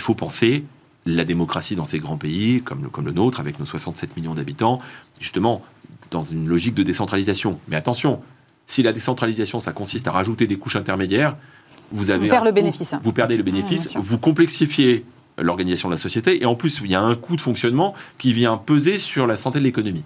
[0.00, 0.64] il faut penser
[1.04, 4.32] la démocratie dans ces grands pays, comme le, comme le nôtre, avec nos 67 millions
[4.32, 4.80] d'habitants,
[5.18, 5.62] justement,
[6.10, 7.58] dans une logique de décentralisation.
[7.68, 8.22] Mais attention,
[8.66, 11.36] si la décentralisation, ça consiste à rajouter des couches intermédiaires,
[11.92, 12.30] vous avez...
[12.30, 12.94] Vous, le bénéfice.
[13.02, 15.04] vous perdez le bénéfice, vous complexifiez
[15.36, 18.32] l'organisation de la société, et en plus, il y a un coût de fonctionnement qui
[18.32, 20.04] vient peser sur la santé de l'économie.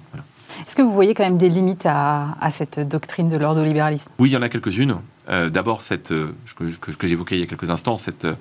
[0.67, 4.33] Est-ce que vous voyez quand même des limites à, cette doctrine de l'ordolibéralisme Oui, il
[4.33, 4.97] y en a quelques-unes.
[5.29, 8.35] Euh, d'abord, cette, euh, que, que j'évoquais il y a quelques instants, cette euh,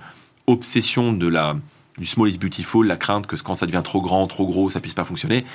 [0.48, 1.56] obsession de la,
[1.98, 4.80] du small is beautiful, la crainte que quand ça devient trop grand, trop gros, ça
[4.80, 5.46] puisse pas fonctionner.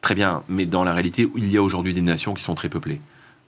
[0.00, 2.68] Très bien, mais dans la réalité, il y a aujourd'hui des nations qui sont très
[2.68, 3.00] peuplées.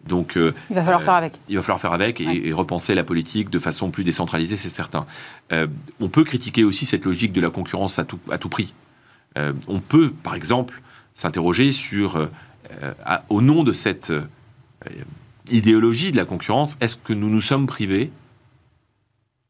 [0.07, 1.35] Donc, euh, il va falloir faire avec.
[1.49, 5.07] Il va falloir faire avec et, repenser la politique de façon plus décentralisée, c'est certain.
[5.51, 8.75] on peut critiquer aussi cette logique de la concurrence à tout, à tout prix.
[9.37, 10.83] on peut, par exemple,
[11.15, 12.29] s'interroger sur,
[13.31, 14.13] au nom de cette
[15.51, 18.11] idéologie de la concurrence, est-ce que nous nous sommes privés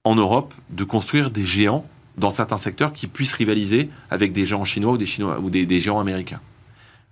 [0.05, 1.87] en Europe de construire des géants
[2.17, 6.41] dans certains secteurs qui puissent rivaliser avec des géants chinois ou des, géants américains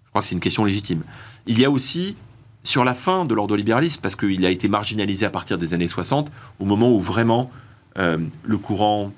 [0.05, 1.03] Je crois que c'est une question légitime.
[1.47, 2.17] Il y a aussi,
[2.63, 6.31] sur la fin de l'ordolibéralisme, parce qu'il a été marginalisé à partir des années 60,
[6.61, 7.51] au moment où vraiment
[7.99, 9.13] euh, le courant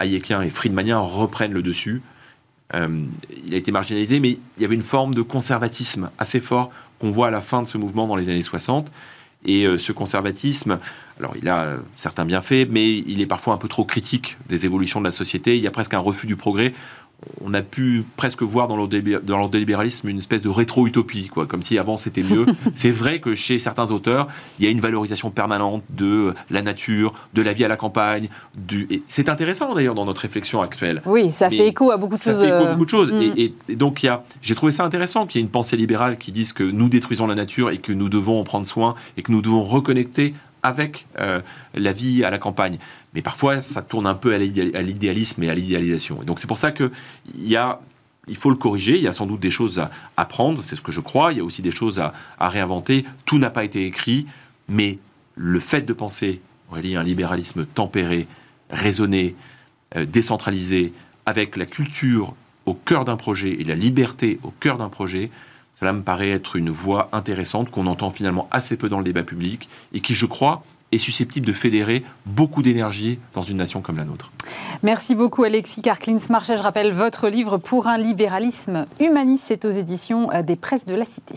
[0.00, 2.02] hayekien et friedmanien reprennent le dessus,
[2.74, 3.04] euh,
[3.46, 7.10] il a été marginalisé, mais il y avait une forme de conservatisme assez fort qu'on
[7.10, 8.90] voit à la fin de ce mouvement dans les années 60.
[9.44, 10.78] Et euh, ce conservatisme,
[11.18, 14.64] alors il a euh, certains bienfaits, mais il est parfois un peu trop critique des
[14.64, 15.56] évolutions de la société.
[15.56, 16.72] Il y a presque un refus du progrès
[17.42, 21.96] on a pu presque voir dans l'ordolibéralisme une espèce de rétro-utopie, quoi, comme si avant
[21.96, 22.46] c'était mieux.
[22.74, 27.14] c'est vrai que chez certains auteurs, il y a une valorisation permanente de la nature,
[27.34, 28.28] de la vie à la campagne.
[28.54, 28.88] Du...
[29.08, 31.02] C'est intéressant d'ailleurs dans notre réflexion actuelle.
[31.06, 32.34] Oui, ça fait écho à beaucoup de choses.
[32.34, 33.12] Ça fait écho à beaucoup de choses.
[33.12, 33.52] Euh, mm.
[33.68, 34.06] Et, donc
[34.42, 37.26] j'ai trouvé ça intéressant qu'il y ait une pensée libérale qui dise que nous détruisons
[37.26, 41.06] la nature et que nous devons en prendre soin et que nous devons reconnecter avec
[41.20, 41.40] euh,
[41.74, 42.78] la vie à la campagne.
[43.14, 46.20] Mais parfois, ça tourne un peu à l'idéalisme et à l'idéalisation.
[46.22, 46.90] Et donc c'est pour ça que
[47.38, 47.80] y a,
[48.26, 48.96] il faut le corriger.
[48.96, 51.32] Il y a sans doute des choses à apprendre, c'est ce que je crois.
[51.32, 53.04] Il y a aussi des choses à, réinventer.
[53.24, 54.26] Tout n'a pas été écrit,
[54.68, 54.98] mais
[55.36, 58.26] le fait de penser, Aurélie, un libéralisme tempéré,
[58.70, 59.36] raisonné,
[59.96, 60.92] euh, décentralisé,
[61.26, 62.34] avec la culture
[62.66, 65.30] au cœur d'un projet et la liberté au cœur d'un projet,
[65.74, 69.24] cela me paraît être une voie intéressante qu'on entend finalement assez peu dans le débat
[69.24, 73.96] public et qui, je crois, est susceptible de fédérer beaucoup d'énergie dans une nation comme
[73.96, 74.32] la nôtre.
[74.82, 76.56] Merci beaucoup Alexis Carclins Marchais.
[76.56, 81.04] Je rappelle votre livre Pour un libéralisme humaniste, c'est aux éditions des presses de la
[81.04, 81.34] Cité.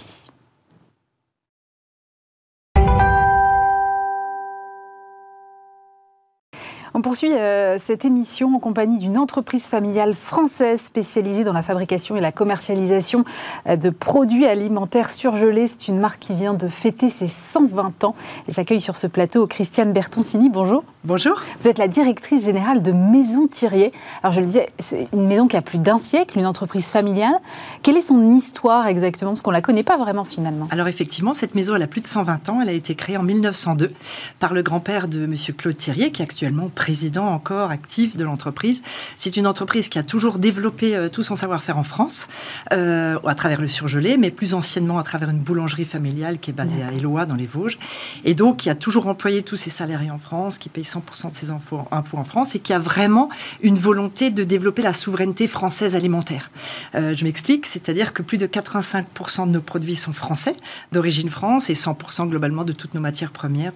[6.97, 12.15] On poursuit euh, cette émission en compagnie d'une entreprise familiale française spécialisée dans la fabrication
[12.15, 13.23] et la commercialisation
[13.67, 15.67] euh, de produits alimentaires surgelés.
[15.67, 18.15] C'est une marque qui vient de fêter ses 120 ans.
[18.47, 20.49] J'accueille sur ce plateau Christiane Bertoncini.
[20.49, 20.83] Bonjour.
[21.07, 21.39] Bonjour.
[21.61, 23.93] Vous êtes la directrice générale de Maison Thirier.
[24.23, 27.39] Alors je le disais, c'est une maison qui a plus d'un siècle, une entreprise familiale.
[27.81, 29.31] Quelle est son histoire exactement?
[29.31, 30.67] Parce qu'on ne la connaît pas vraiment finalement.
[30.69, 32.59] Alors effectivement, cette maison, elle a plus de 120 ans.
[32.61, 33.93] Elle a été créée en 1902
[34.39, 38.83] par le grand-père de Monsieur Claude Thirier, qui est actuellement président encore actif de l'entreprise.
[39.15, 42.27] C'est une entreprise qui a toujours développé euh, tout son savoir-faire en France,
[42.73, 46.53] euh, à travers le surgelé, mais plus anciennement à travers une boulangerie familiale qui est
[46.53, 47.77] basée à Éloie, dans les Vosges.
[48.25, 51.35] Et donc, qui a toujours employé tous ses salariés en France, qui paye 100% de
[51.35, 53.29] ses impôts en France, et qui a vraiment
[53.61, 56.49] une volonté de développer la souveraineté française alimentaire.
[56.95, 60.55] Euh, je m'explique, c'est-à-dire que plus de 85% de nos produits sont français,
[60.91, 63.73] d'origine France, et 100% globalement de toutes nos matières premières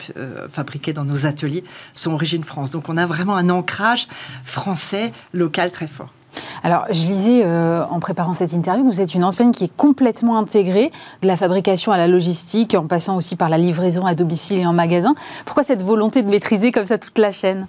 [0.51, 2.71] fabriquées dans nos ateliers sont d'origine France.
[2.71, 4.07] Donc, on a vraiment un ancrage
[4.43, 6.13] français local très fort.
[6.63, 9.75] Alors, je lisais euh, en préparant cette interview que vous êtes une enseigne qui est
[9.75, 14.13] complètement intégrée, de la fabrication à la logistique, en passant aussi par la livraison à
[14.13, 15.15] domicile et en magasin.
[15.45, 17.67] Pourquoi cette volonté de maîtriser comme ça toute la chaîne?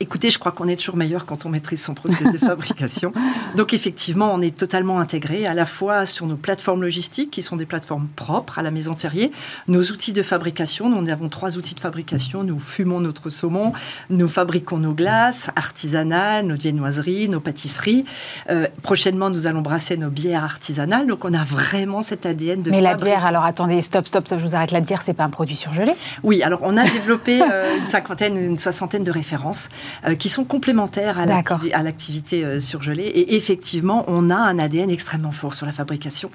[0.00, 3.12] Écoutez, je crois qu'on est toujours meilleur quand on maîtrise son processus de fabrication.
[3.56, 7.56] Donc effectivement, on est totalement intégré à la fois sur nos plateformes logistiques, qui sont
[7.56, 9.32] des plateformes propres à la maison Terrier,
[9.66, 10.88] nos outils de fabrication.
[10.88, 12.44] Nous avons trois outils de fabrication.
[12.44, 13.72] Nous fumons notre saumon,
[14.08, 18.04] nous fabriquons nos glaces artisanales, nos viennoiseries, nos pâtisseries.
[18.50, 21.08] Euh, prochainement, nous allons brasser nos bières artisanales.
[21.08, 24.36] Donc on a vraiment cet ADN de Mais la bière, alors attendez, stop, stop, je
[24.36, 24.70] vous arrête.
[24.70, 25.92] La bière, c'est pas un produit surgelé?
[26.22, 29.68] Oui, alors on a développé euh, une cinquantaine, une soixantaine de références.
[30.06, 33.06] Euh, qui sont complémentaires à l'activité euh, surgelée.
[33.06, 36.30] Et effectivement, on a un ADN extrêmement fort sur la fabrication.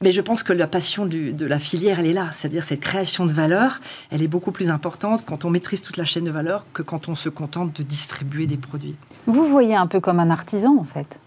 [0.00, 2.28] Mais je pense que la passion de la filière, elle est là.
[2.32, 6.04] C'est-à-dire cette création de valeur, elle est beaucoup plus importante quand on maîtrise toute la
[6.04, 8.96] chaîne de valeur que quand on se contente de distribuer des produits.
[9.26, 11.20] Vous voyez un peu comme un artisan, en fait?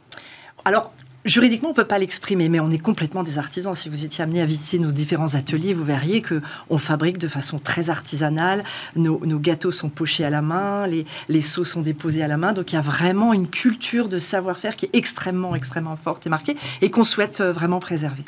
[0.65, 0.91] Alors,
[1.27, 3.75] Juridiquement, on ne peut pas l'exprimer, mais on est complètement des artisans.
[3.75, 7.27] Si vous étiez amené à visiter nos différents ateliers, vous verriez que on fabrique de
[7.27, 8.63] façon très artisanale.
[8.95, 12.53] Nos, gâteaux sont pochés à la main, les, les seaux sont déposés à la main.
[12.53, 16.29] Donc il y a vraiment une culture de savoir-faire qui est extrêmement, extrêmement forte et
[16.29, 18.23] marquée et qu'on souhaite euh, vraiment préserver.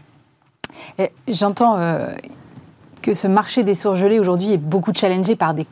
[1.29, 2.09] J'entends euh,
[3.01, 5.65] que ce marché des surgelés aujourd'hui est beaucoup challengé par des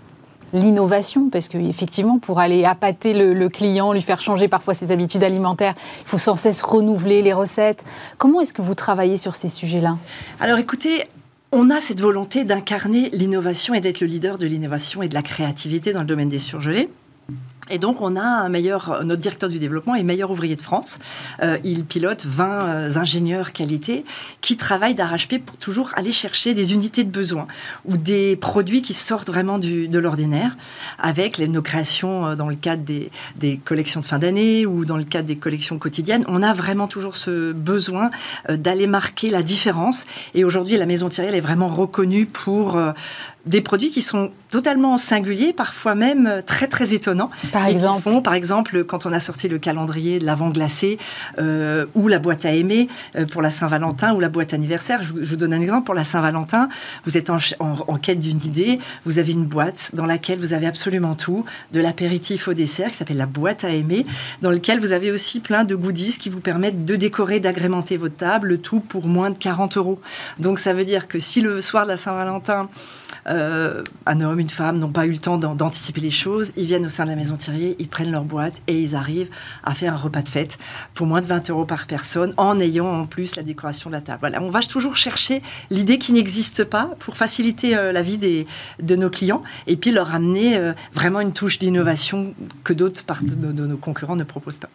[0.53, 5.75] l'innovation, parce qu'effectivement, pour aller appâter le, client, lui faire changer parfois ses habitudes alimentaires,
[6.01, 7.83] il faut sans cesse renouveler les recettes.
[8.17, 9.97] Comment est-ce que vous travaillez sur ces sujets-là?
[10.39, 11.03] Alors écoutez,
[11.51, 15.21] on a cette volonté d'incarner l'innovation et d'être le leader de l'innovation et de la
[15.21, 16.89] créativité dans le domaine des surgelés.
[17.69, 20.99] Et donc, on a un meilleur, notre directeur du développement est meilleur ouvrier de France.
[21.41, 24.05] Euh, il pilote 20 euh, ingénieurs qualité
[24.41, 27.47] qui travaillent d'arrache-pied pour toujours aller chercher des unités de besoin
[27.85, 30.55] ou des produits qui sortent vraiment de l'ordinaire
[30.99, 35.03] avec nos créations euh, dans le cadre des, collections de fin d'année ou dans le
[35.03, 36.23] cadre des collections quotidiennes.
[36.27, 38.09] On a vraiment toujours ce besoin
[38.49, 40.05] d'aller marquer la différence.
[40.33, 42.79] Et aujourd'hui, la Maison Thierry, est vraiment reconnue pour
[43.47, 47.29] des produits qui sont totalement singuliers, parfois même euh, très très étonnants.
[47.51, 50.97] Par exemple Par exemple, quand on a sorti le calendrier de l'avant glacé
[51.39, 55.03] euh, ou la boîte à aimer euh, pour la Saint-Valentin ou la boîte anniversaire.
[55.03, 55.85] Je vous, donne un exemple.
[55.85, 56.69] Pour la Saint-Valentin,
[57.05, 57.37] vous êtes en,
[58.01, 62.47] quête d'une idée, vous avez une boîte dans laquelle vous avez absolument tout, de l'apéritif
[62.47, 64.05] au dessert, qui s'appelle la boîte à aimer,
[64.41, 68.15] dans lequel vous avez aussi plein de goodies qui vous permettent de décorer, d'agrémenter votre
[68.15, 69.99] table, le tout pour moins de 40 euros.
[70.39, 72.69] Donc ça veut dire que si le soir de la Saint-Valentin,
[73.29, 76.53] euh, un homme, une femme n'ont pas eu le temps d'anticiper les choses.
[76.55, 79.29] Ils viennent au sein de la maison Thierry, ils prennent leur boîte et ils arrivent
[79.63, 80.57] à faire un repas de fête
[80.93, 84.01] pour moins de 20 euros par personne en ayant en plus la décoration de la
[84.01, 84.19] table.
[84.21, 88.47] Voilà, on va toujours chercher l'idée qui n'existe pas pour faciliter euh, la vie des,
[88.81, 93.65] de nos clients et puis leur amener euh, vraiment une touche d'innovation que d'autres de
[93.65, 94.69] nos concurrents ne proposent pas.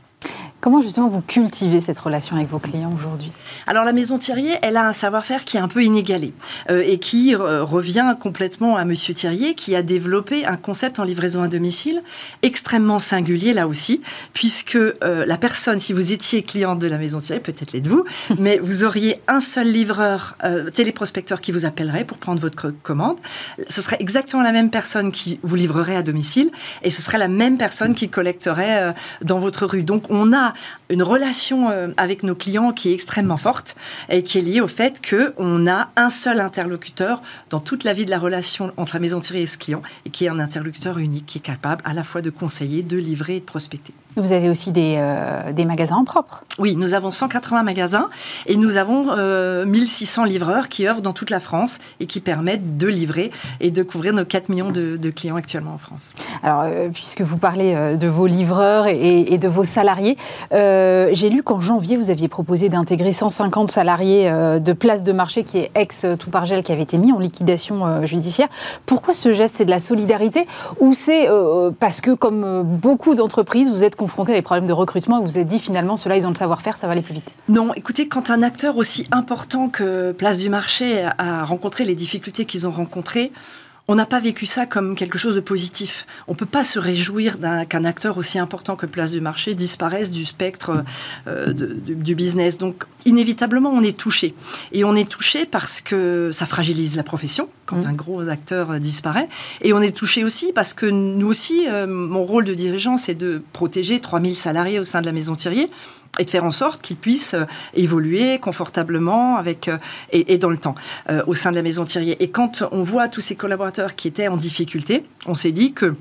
[0.63, 3.33] Comment justement vous cultivez cette relation avec vos clients aujourd'hui?
[3.67, 6.35] Alors la maison Thierry, elle a un savoir-faire qui est un peu inégalé
[6.71, 11.03] euh, et qui euh, revient complètement à Monsieur Thierry qui a développé un concept en
[11.03, 12.05] livraison à domicile
[12.43, 14.03] extrêmement singulier là aussi,
[14.35, 14.95] puisque euh,
[15.27, 18.05] la personne, si vous étiez cliente de la maison Thierry, peut-être l'êtes-vous,
[18.39, 20.37] mais vous auriez un seul livreur
[20.75, 23.17] téléprospecteur qui vous appellerait pour prendre votre commande.
[23.69, 26.53] Ce serait exactement la même personne qui vous livrerait à domicile
[26.85, 29.83] et ce serait la même personne qui collecterait dans votre rue.
[29.83, 30.52] Donc on a
[30.91, 33.77] une relation euh, avec nos clients qui est extrêmement forte
[34.09, 38.05] et qui est liée au fait qu'on a un seul interlocuteur dans toute la vie
[38.05, 40.99] de la relation entre la maison Thierry et ce client et qui est un interlocuteur
[40.99, 43.95] unique qui est capable à la fois de conseiller, de livrer et de prospecter.
[44.17, 48.09] Vous avez aussi des, euh, des magasins en propre Oui, nous avons 180 magasins
[48.47, 49.05] et nous avons
[49.65, 53.71] 1600 euh, livreurs qui œuvrent dans toute la France et qui permettent de livrer et
[53.71, 56.13] de couvrir nos 4 millions de, clients actuellement en France.
[56.43, 60.17] Alors, puisque vous parlez de vos livreurs et, et de vos salariés,
[60.53, 65.13] euh, j'ai lu qu'en janvier, vous aviez proposé d'intégrer 150 salariés euh, de place de
[65.13, 68.49] marché qui est ex-Toupargel qui avait été mis en liquidation euh, judiciaire.
[68.87, 69.55] Pourquoi ce geste?
[69.55, 70.47] C'est de la solidarité
[70.81, 71.29] ou c'est
[71.79, 75.45] parce que, comme beaucoup d'entreprises, vous êtes confronté à des problèmes de recrutement vous vous
[75.45, 77.37] dit finalement, ceux-là, ils ont le savoir-faire, ça va aller plus vite.
[77.49, 82.45] Non, écoutez, quand un acteur aussi important que Place du Marché a rencontré les difficultés
[82.45, 83.31] qu'ils ont rencontrées,
[83.93, 86.07] on n'a pas vécu ça comme quelque chose de positif.
[86.27, 87.37] On ne peut pas se réjouir
[87.69, 90.83] qu'un acteur aussi important que Place du Marché disparaisse du spectre
[91.27, 92.57] euh, du business.
[92.57, 94.35] Donc, inévitablement, on est touché.
[94.73, 97.89] Et on est touché parce que ça fragilise la profession quand mmh.
[97.89, 99.29] un gros acteur euh, disparaît.
[99.61, 103.15] Et on est touché aussi parce que nous aussi, euh, mon rôle de dirigeant, c'est
[103.15, 105.69] de protéger 3000 salariés au sein de la Maison Thierry
[106.19, 107.45] et de faire en sorte qu'ils puissent euh,
[107.75, 109.79] évoluer confortablement avec euh,
[110.11, 110.75] et, dans le temps
[111.11, 112.17] euh, au sein de la maison Thierry.
[112.21, 115.95] Et quand on voit tous ces collaborateurs qui étaient en difficulté, on s'est dit que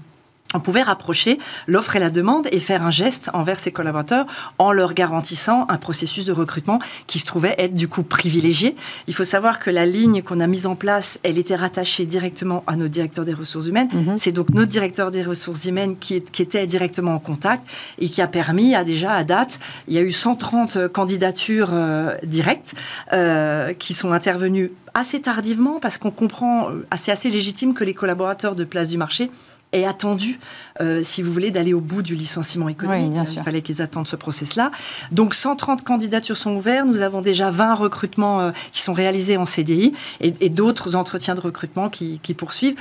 [0.54, 4.26] on pouvait rapprocher l'offre et la demande et faire un geste envers ses collaborateurs
[4.58, 8.76] en leur garantissant un processus de recrutement qui se trouvait être du coup privilégié.
[9.08, 12.64] Il faut savoir que la ligne qu'on a mise en place, elle était rattachée directement
[12.68, 13.90] à nos directeurs des ressources humaines.
[13.94, 14.18] Mhm.
[14.18, 17.64] C'est donc notre directeur des ressources humaines qui, qui, était directement en contact
[18.00, 22.16] et qui a permis à déjà à date, il y a eu 130 candidatures euh,
[22.24, 22.74] directes
[23.14, 27.94] euh, qui sont intervenues assez tardivement parce qu'on comprend, euh, c'est assez légitime que les
[27.94, 29.32] collaborateurs de place du marché
[29.72, 30.40] est attendu,
[30.82, 33.14] euh, si vous voulez, d'aller au bout du licenciement économique.
[33.36, 34.72] Il fallait qu'ils attendent ce process-là.
[35.12, 36.88] Donc 130 candidatures sont ouvertes.
[36.88, 41.42] Nous avons déjà 20 recrutements euh, qui sont réalisés en CDI et, d'autres entretiens de
[41.42, 42.76] recrutement qui, poursuivent.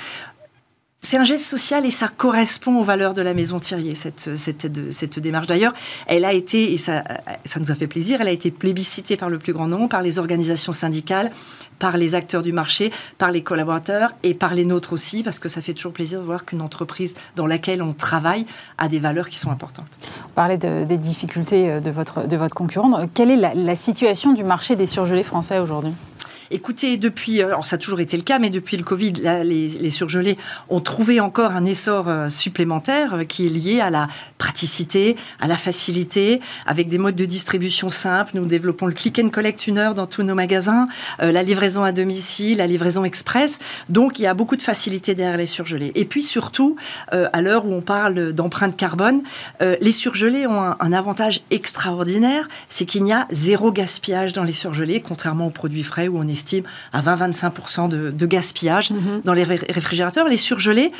[1.02, 5.46] C'est un geste social et ça correspond aux valeurs de la Maison Thierry, cette, démarche.
[5.46, 5.72] D'ailleurs,
[6.06, 7.02] elle a été, et ça,
[7.58, 10.18] nous a fait plaisir, elle a été plébiscitée par le plus grand nombre, par les
[10.18, 11.32] organisations syndicales,
[11.78, 15.48] par les acteurs du marché, par les collaborateurs et par les nôtres aussi, parce que
[15.48, 18.44] ça fait toujours plaisir de voir qu'une entreprise dans laquelle on travaille
[18.76, 19.88] a des valeurs qui sont importantes.
[20.26, 23.08] On parlait des difficultés euh, de votre, de concurrent.
[23.14, 25.94] Quelle est la situation du marché des surgelés français aujourd'hui?
[26.52, 29.12] Écoutez, depuis, euh, alors ça a toujours été le cas, mais depuis le Covid,
[29.44, 30.36] les, surgelés
[30.68, 35.46] ont trouvé encore un essor euh, supplémentaire euh, qui est lié à la praticité, à
[35.46, 38.32] la facilité, avec des modes de distribution simples.
[38.34, 40.88] Nous développons le click and collect une heure dans tous nos magasins,
[41.20, 43.58] la livraison à domicile, la livraison express.
[43.88, 45.92] Donc il y a beaucoup de facilité derrière les surgelés.
[45.94, 46.76] Et puis surtout,
[47.10, 49.22] à l'heure où on parle d'empreinte carbone,
[49.60, 54.52] les surgelés ont un, un avantage extraordinaire, c'est qu'il n'y a zéro gaspillage dans les
[54.52, 59.22] surgelés, contrairement aux produits frais où on est estime à 20-25% de, gaspillage mhm.
[59.24, 60.28] dans les réfrigérateurs.
[60.28, 60.92] Les surgelés,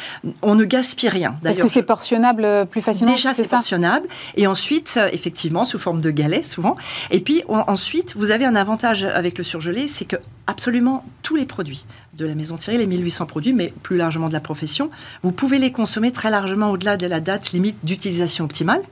[0.42, 1.35] on ne gaspille rien.
[1.44, 4.07] Est-ce que c'est portionnable euh, plus facilement Déjà, c'est portionnable.
[4.37, 6.76] Et ensuite, euh, effectivement, sous forme de galets, souvent.
[7.11, 11.46] Et puis, ensuite, vous avez un avantage avec le surgelé, c'est que absolument tous les
[11.46, 14.90] produits de la maison Thierry, les 1800 produits, mais plus largement de la profession,
[15.22, 18.83] vous pouvez les consommer très largement au-delà de la date limite d'utilisation optimale.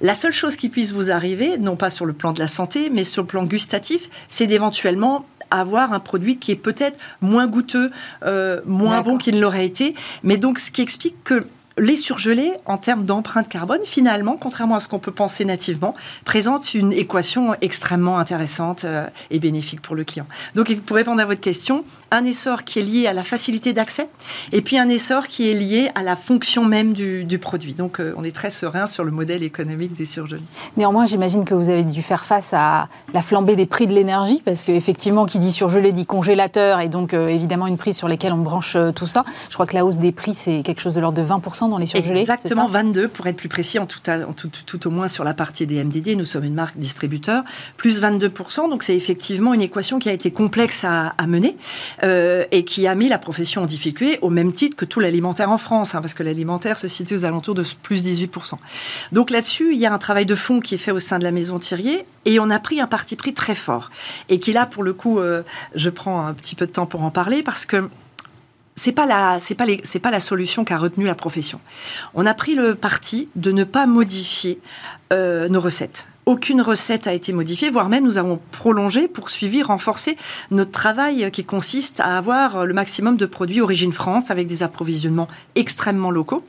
[0.00, 2.90] La seule chose qui puisse vous arriver, non pas sur le plan de la santé,
[2.90, 7.90] mais sur le plan gustatif, c'est d'éventuellement avoir un produit qui est peut-être moins goûteux,
[8.24, 9.94] euh, moins bon qu'il ne l'aurait été.
[10.22, 11.46] Mais donc, ce qui explique que
[11.80, 16.74] les surgelés, en termes d'empreinte carbone, finalement, contrairement à ce qu'on peut penser nativement, présentent
[16.74, 20.26] une équation extrêmement intéressante euh, et bénéfique pour le client.
[20.54, 24.08] Donc, pour répondre à votre question, un essor qui est lié à la facilité d'accès
[24.52, 27.74] et puis un essor qui est lié à la fonction même du, produit.
[27.74, 30.42] Donc, euh, on est très serein sur le modèle économique des surgelés.
[30.76, 34.42] Néanmoins, j'imagine que vous avez dû faire face à la flambée des prix de l'énergie
[34.44, 38.32] parce qu'effectivement, qui dit surgelé dit congélateur et donc euh, évidemment une prise sur laquelle
[38.32, 39.24] on branche tout ça.
[39.48, 41.78] Je crois que la hausse des prix, c'est quelque chose de l'ordre de 20% dans
[41.78, 44.00] les surgelés Exactement, 22 pour être plus précis, en tout,
[44.66, 46.16] tout, au moins sur la partie des MDD.
[46.16, 47.44] Nous sommes une marque distributeur,
[47.76, 48.68] plus 22%.
[48.70, 51.56] Donc c'est effectivement une équation qui a été complexe à, mener
[52.04, 55.50] euh, et qui a mis la profession en difficulté au même titre que tout l'alimentaire
[55.50, 58.54] en France, hein, parce que l'alimentaire se situe aux alentours de plus 18%.
[59.12, 61.24] Donc là-dessus, il y a un travail de fond qui est fait au sein de
[61.24, 63.90] la maison Thirier et on a pris un parti pris très fort.
[64.28, 65.42] Et qui là, pour le coup, euh,
[65.74, 67.88] je prends un petit peu de temps pour en parler parce que
[68.78, 71.60] c'est pas la c'est pas c'est pas la solution qu'a retenue la profession.
[72.14, 74.60] On a pris le parti de ne pas modifier
[75.12, 76.06] euh, nos recettes.
[76.28, 80.18] Aucune recette a été modifiée, voire même nous avons prolongé, poursuivi, renforcé
[80.50, 85.28] notre travail qui consiste à avoir le maximum de produits origine France avec des approvisionnements
[85.54, 86.44] extrêmement locaux.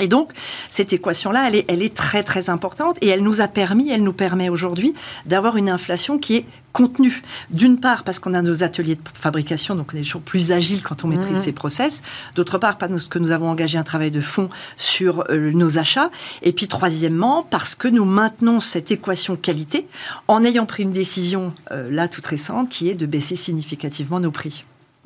[0.00, 0.32] Et donc,
[0.68, 4.02] cette équation-là, elle est, elle est très très importante et elle nous a permis, elle
[4.02, 4.94] nous permet aujourd'hui
[5.26, 7.22] d'avoir une inflation qui est contenue.
[7.50, 10.82] D'une part, parce qu'on a nos ateliers de fabrication, donc on est toujours plus agile
[10.82, 11.42] quand on maîtrise mmh.
[11.42, 12.02] ces process.
[12.36, 16.10] D'autre part, parce que nous avons engagé un travail de fond sur euh, nos achats.
[16.42, 19.88] Et puis, troisièmement, parce que nous maintenons cette équation qualité
[20.28, 24.30] en ayant pris une décision, euh, là, toute récente, qui est de baisser significativement nos
[24.30, 24.64] prix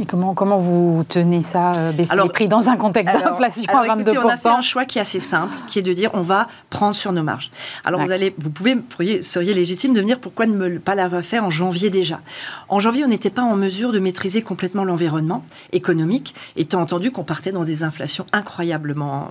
[0.08, 4.18] comment, comment vous tenez ça, euh, baisser les prix dans un contexte d'inflation à 22%
[4.24, 6.48] On a fait un choix qui est assez simple, qui est de dire on va
[6.70, 7.50] prendre sur nos marges.
[7.84, 10.94] Alors vous allez, vous pouvez, pourriez, seriez légitime de me dire pourquoi ne me, pas
[10.94, 12.20] l'avoir fait en janvier déjà.
[12.68, 17.24] En janvier, on n'était pas en mesure de maîtriser complètement l'environnement économique, étant entendu qu'on
[17.24, 19.30] partait dans des inflations incroyablement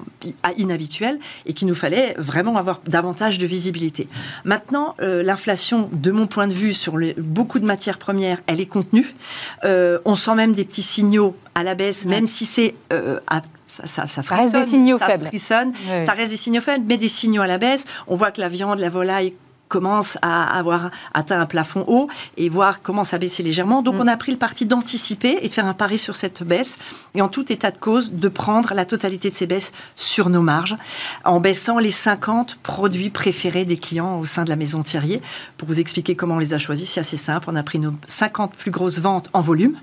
[0.58, 4.08] inhabituelles et qu'il nous fallait vraiment avoir davantage de visibilité.
[4.46, 8.66] Maintenant, euh, l'inflation, de mon point de vue, sur beaucoup de matières premières, elle est
[8.66, 9.16] contenue.
[9.64, 13.20] Euh, on sent même des petits signaux à la baisse, même si c'est euh,
[13.66, 15.30] ça, ça, ça, reste des signaux faibles.
[15.38, 17.86] Ça reste des signaux faibles, mais des signaux à la baisse.
[18.08, 19.36] On voit que la viande, la volaille
[19.72, 23.82] commence à avoir atteint un plafond haut et voir commence à baisser légèrement.
[23.82, 24.02] Donc mm.
[24.02, 26.78] on a pris le parti d'anticiper et de faire un pari sur cette baisse
[27.16, 30.42] et en tout état de cause de prendre la totalité de ces baisses sur nos
[30.42, 30.76] marges
[31.24, 35.22] en baissant les 50 produits préférés des clients au sein de la maison Thierry.
[35.58, 37.48] Pour vous expliquer comment on les a choisis, c'est assez simple.
[37.50, 39.78] On a pris nos 50 plus grosses ventes en volume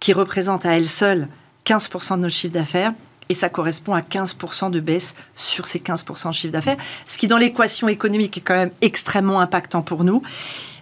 [0.00, 1.28] qui représente à elle seule
[1.66, 2.92] 15% de notre chiffre d'affaires.
[3.30, 7.26] Et ça correspond à 15% de baisse sur ces 15% de chiffre d'affaires, ce qui
[7.26, 10.22] dans l'équation économique est quand même extrêmement impactant pour nous.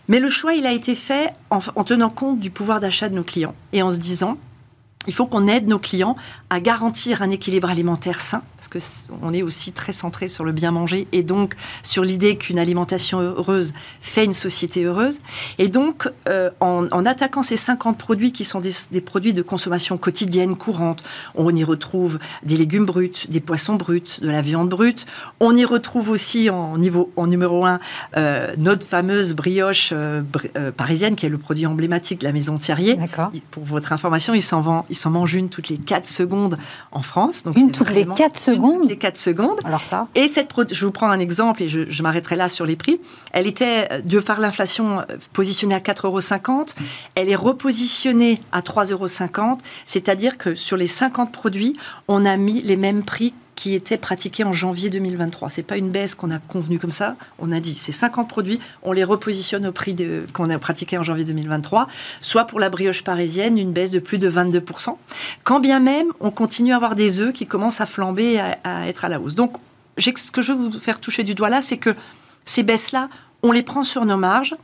[0.07, 3.15] Mais le choix, il a été fait en, en tenant compte du pouvoir d'achat de
[3.17, 4.39] nos clients et en se disant,
[5.07, 6.17] il faut qu'on aide nos clients
[6.51, 8.79] à garantir un équilibre alimentaire sain, parce que
[9.23, 13.21] on est aussi très centré sur le bien manger et donc sur l'idée qu'une alimentation
[13.21, 15.21] heureuse fait une société heureuse.
[15.59, 20.57] Et donc, euh, en, attaquant ces 50 produits qui sont des, produits de consommation quotidienne
[20.57, 21.03] courante,
[21.35, 25.07] on y retrouve des légumes bruts, des poissons bruts, de la viande brute.
[25.41, 27.79] On y retrouve aussi en niveau en numéro un
[28.17, 30.23] euh, notre fameuse brioche euh,
[30.77, 32.97] parisienne, qui est le produit emblématique de la maison Thierry.
[33.51, 36.59] Pour votre information, il s'en vend il s'en mange une toutes les 4 secondes
[36.93, 37.43] en France.
[37.43, 39.59] Donc une toutes les 4 secondes toutes les 4 secondes.
[39.65, 42.77] Alors ça Et cette, je vous prends un exemple et je, m'arrêterai là sur les
[42.77, 43.01] prix.
[43.33, 46.65] Elle était, euh, de par l'inflation, euh, positionnée à 4,50 euros.
[47.15, 49.59] Elle est repositionnée à 3,50 euros.
[49.87, 51.77] C'est-à-dire que sur les 50 produits,
[52.09, 55.51] on a mis les mêmes prix qui était pratiqué en janvier 2023.
[55.51, 57.17] C'est pas une baisse qu'on a convenue comme ça.
[57.39, 59.97] On a dit c'est 50 produits, on les repositionne au prix
[60.33, 61.89] qu'on a pratiqué en janvier 2023.
[62.21, 64.97] Soit pour la brioche parisienne, une baisse de plus de 22%.
[65.43, 68.87] Quand bien même, on continue à avoir des œufs qui commencent à flamber, à, à
[68.87, 69.35] être à la hausse.
[69.35, 69.57] Donc,
[69.99, 71.95] ce que je veux vous faire toucher du doigt là, c'est que
[72.45, 73.09] ces baisses-là,
[73.43, 74.55] on les prend sur nos marges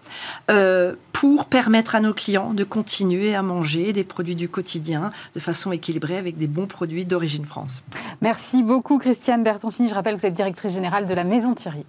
[0.51, 5.41] euh, pour permettre à nos clients de continuer à manger des produits du quotidien de
[5.41, 7.83] façon équilibrée avec des bons produits d'origine France.
[8.21, 9.89] Merci beaucoup Christiane Bertoncini.
[9.89, 11.85] Je rappelle que vous êtes directrice générale de la Maison Thierry.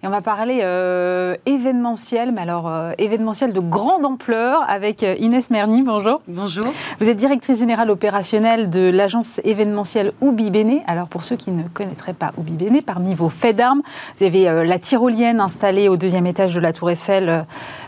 [0.00, 5.16] Et on va parler euh, événementiel, mais alors euh, événementiel de grande ampleur avec euh,
[5.18, 5.82] Inès Merny.
[5.82, 6.20] Bonjour.
[6.28, 6.66] Bonjour.
[7.00, 10.82] Vous êtes directrice générale opérationnelle de l'agence événementielle Oubi Bene.
[10.86, 13.82] Alors pour ceux qui ne connaîtraient pas Oubi Bene, parmi vos faits d'armes,
[14.18, 17.44] vous avez la tyrolienne installée au deuxième étage de la Tour Eiffel,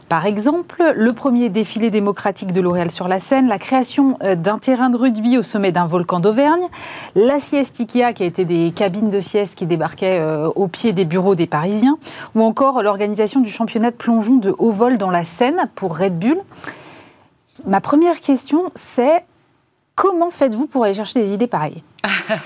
[0.09, 4.91] par exemple, le premier défilé démocratique de L'Oréal sur la Seine, la création d'un terrain
[4.91, 6.67] de rugby au sommet d'un volcan d'Auvergne,
[7.15, 10.21] la sieste Ikea qui a été des cabines de sieste qui débarquaient
[10.57, 11.97] au pied des bureaux des Parisiens,
[12.35, 16.19] ou encore l'organisation du championnat de plongeon de haut vol dans la Seine pour Red
[16.19, 16.39] Bull.
[17.67, 19.25] Ma première question, c'est
[19.95, 21.83] comment faites-vous pour aller chercher des idées pareilles?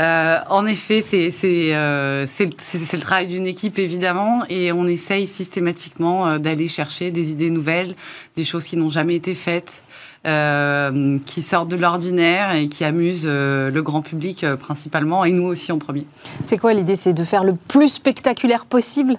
[0.00, 1.04] Euh, en effet,
[1.44, 2.46] euh, c'est
[2.92, 7.94] le travail d'une équipe, évidemment, et on essaye systématiquement euh, d'aller chercher des idées nouvelles,
[8.34, 9.84] des choses qui n'ont jamais été faites,
[10.26, 15.32] euh, qui sortent de l'ordinaire et qui amusent euh, le grand public euh, principalement, et
[15.32, 16.06] nous aussi en premier.
[16.44, 16.96] C'est quoi l'idée?
[16.96, 19.16] C'est de faire le plus spectaculaire possible?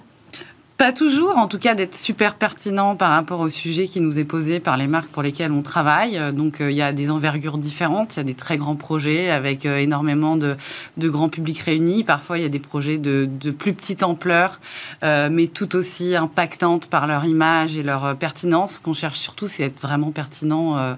[0.76, 4.24] Pas toujours, en tout cas d'être super pertinent par rapport au sujet qui nous est
[4.24, 6.20] posé par les marques pour lesquelles on travaille.
[6.34, 9.64] Donc il y a des envergures différentes, il y a des très grands projets avec
[9.64, 10.56] énormément de,
[10.96, 12.04] de grands publics réunis.
[12.04, 14.60] Parfois il y a des projets de, de plus petite ampleur,
[15.02, 18.74] mais tout aussi impactantes par leur image et leur pertinence.
[18.74, 20.96] Ce qu'on cherche surtout, c'est être vraiment pertinent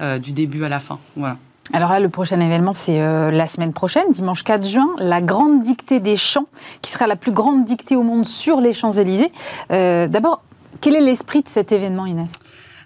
[0.00, 0.98] du début à la fin.
[1.14, 1.36] Voilà.
[1.72, 5.62] Alors là, le prochain événement, c'est euh, la semaine prochaine, dimanche 4 juin, la grande
[5.62, 6.46] dictée des champs,
[6.82, 9.30] qui sera la plus grande dictée au monde sur les Champs-Élysées.
[9.70, 10.42] Euh, d'abord,
[10.80, 12.32] quel est l'esprit de cet événement, Inès?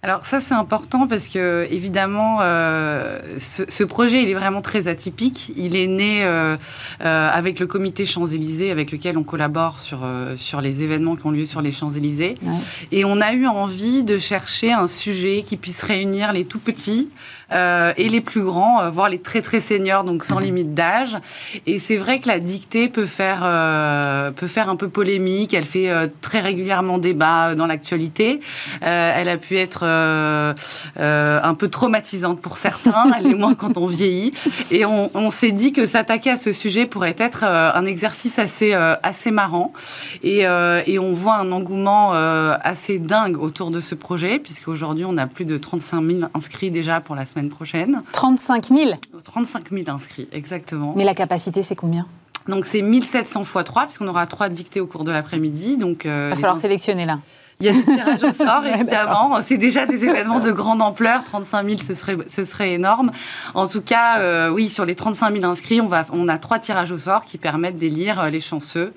[0.03, 5.51] Alors ça c'est important parce que évidemment euh, ce, projet il est vraiment très atypique.
[5.57, 6.23] Il est né
[7.01, 10.07] avec le comité Champs-Élysées avec lequel on collabore sur,
[10.37, 12.35] sur les événements qui ont lieu sur les Champs-Élysées.
[12.93, 17.09] Et on a eu envie de chercher un sujet qui puisse réunir les tout petits,
[17.53, 20.45] euh, et les plus grands, euh, voire les très très seniors, donc sans mhm.
[20.45, 21.17] limite d'âge.
[21.67, 25.55] Et c'est vrai que la dictée peut faire, euh, peut faire un peu polémique.
[25.55, 25.91] Elle fait
[26.21, 28.41] très régulièrement débat dans l'actualité.
[28.81, 34.33] elle a pu être un peu traumatisante pour certains, est moins quand on vieillit.
[34.71, 38.75] Et on, on s'est dit que s'attaquer à ce sujet pourrait être un exercice assez,
[38.75, 39.73] assez marrant.
[40.23, 40.41] Et,
[40.87, 45.45] et, on voit un engouement assez dingue autour de ce projet, puisqu'aujourd'hui on a plus
[45.45, 48.03] de 35 000 inscrits déjà pour la semaine prochaine.
[48.13, 48.91] 35 000
[49.25, 50.95] 35 000 inscrits, exactement.
[50.97, 52.07] Mais la capacité, c'est combien?
[52.49, 55.77] Donc c'est 1700 x 3, puisqu'on aura trois dictées au cours de l'après-midi.
[55.77, 57.21] Donc, euh, Il va falloir sélectionner là.
[57.61, 59.41] Il y a des tirages au sort, évidemment.
[59.41, 61.23] c'est déjà des événements de grande ampleur.
[61.23, 63.13] 35 000, ce serait, ce serait énorme.
[63.55, 66.59] En tout cas, euh, oui, sur les 35 000 inscrits, on, va, on a trois
[66.59, 68.93] tirages au sort qui permettent d'élire euh, les chanceux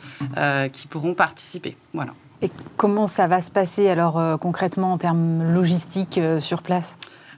[0.74, 1.78] qui pourront participer.
[1.94, 2.14] Voilà.
[2.42, 6.98] Et comment ça va se passer alors concrètement en termes logistiques sur place?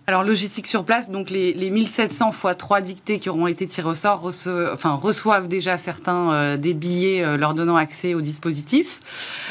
[0.09, 3.93] Alors, logistique sur place, donc les, 1700 fois 3 dictées qui auront été tirées au
[3.93, 4.27] sort
[4.73, 8.99] enfin, reçoivent déjà certains euh, des billets euh, leur donnant accès au dispositif.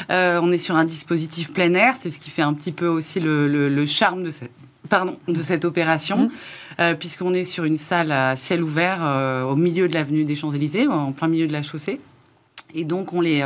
[0.09, 2.87] Euh, on est sur un dispositif plein air, c'est ce qui fait un petit peu
[2.87, 4.51] aussi le, charme de cette,
[4.89, 6.29] pardon, de cette opération.
[6.77, 6.95] Mmh.
[6.99, 11.13] puisqu'on est sur une salle à ciel ouvert au milieu de l'avenue des Champs-Élysées, en
[11.13, 12.01] plein milieu de la chaussée.
[12.73, 13.43] Et donc, on les,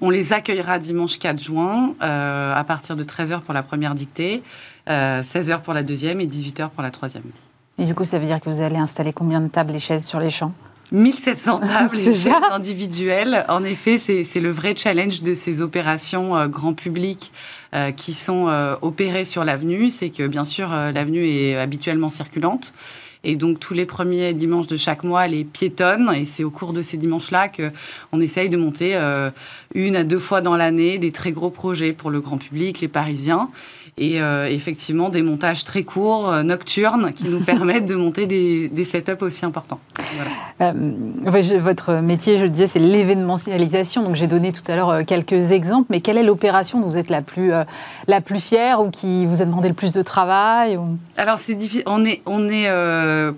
[0.00, 4.42] on les accueillera dimanche 4 juin à partir de 13h pour la première dictée,
[4.86, 7.24] 16h euh, pour la deuxième et 18h pour la troisième.
[7.78, 10.06] Et du coup, ça veut dire que vous allez installer combien de tables et chaises
[10.06, 10.52] sur les champs?
[10.90, 13.46] 1700 tables et chaises individuelles.
[13.48, 17.32] En effet, c'est le vrai challenge de ces opérations euh, grand public
[17.74, 18.48] euh, qui sont
[18.82, 19.90] opérées sur l'avenue.
[19.90, 22.74] C'est que, bien sûr, l'avenue est habituellement circulante.
[23.24, 26.12] Et donc tous les premiers dimanches de chaque mois, elle est piétonne.
[26.12, 28.98] Et c'est au cours de ces dimanches-là qu'on essaye de monter
[29.76, 32.88] une à deux fois dans l'année des très gros projets pour le grand public, les
[32.88, 33.48] Parisiens
[33.98, 38.68] et euh, effectivement des montages très courts, euh, nocturnes, qui nous permettent de monter des,
[38.68, 39.80] des setups aussi importants.
[40.62, 40.72] Euh,
[41.58, 44.02] votre métier, je le disais, c'est l'événementialisation.
[44.02, 47.10] Donc j'ai donné tout à l'heure quelques exemples, mais quelle est l'opération dont vous êtes
[47.10, 47.52] la plus,
[48.06, 50.78] la plus fière ou qui vous a demandé le plus de travail
[51.16, 51.84] Alors c'est difficile.
[51.86, 52.68] On est, on est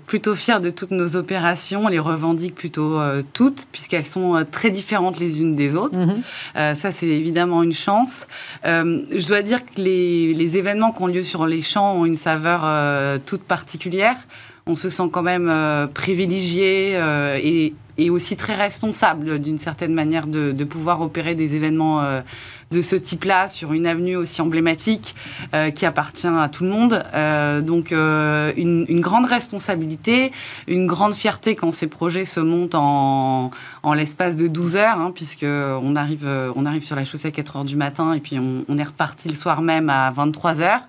[0.05, 1.85] plutôt fiers de toutes nos opérations.
[1.85, 2.99] On les revendique plutôt
[3.33, 5.99] toutes, puisqu'elles sont très différentes les unes des autres.
[5.99, 6.75] Mhm.
[6.75, 8.27] ça, c'est évidemment une chance.
[8.63, 12.05] je dois dire que les, les les événements qui ont lieu sur les champs ont
[12.05, 14.15] une saveur euh, toute particulière.
[14.67, 17.39] On se sent quand même euh, privilégié euh,
[17.97, 22.01] et, aussi très responsable d'une certaine manière de, pouvoir opérer des événements
[22.71, 25.15] de ce type-là sur une avenue aussi emblématique
[25.53, 27.03] euh, qui appartient à tout le monde.
[27.13, 30.31] Euh, donc euh, une, grande responsabilité,
[30.67, 33.51] une grande fierté quand ces projets se montent en,
[33.83, 37.31] en l'espace de 12 heures, hein, puisque on arrive, on arrive sur la chaussée à
[37.31, 40.61] 4 heures du matin et puis on, on est reparti le soir même à 23
[40.61, 40.81] heures.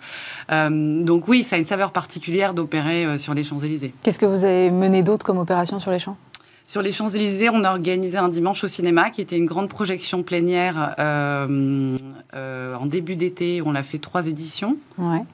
[0.70, 3.92] donc oui, ça a une saveur particulière d'opérer sur les Champs-Élysées.
[4.02, 6.16] Qu'est-ce que vous avez mené d'autre comme opération sur les champs?
[6.68, 10.24] Sur les Champs-Élysées, on a organisé un dimanche au cinéma qui était une grande projection
[10.24, 11.94] plénière euh,
[12.34, 13.62] euh, en début d'été.
[13.64, 14.76] On a fait trois éditions.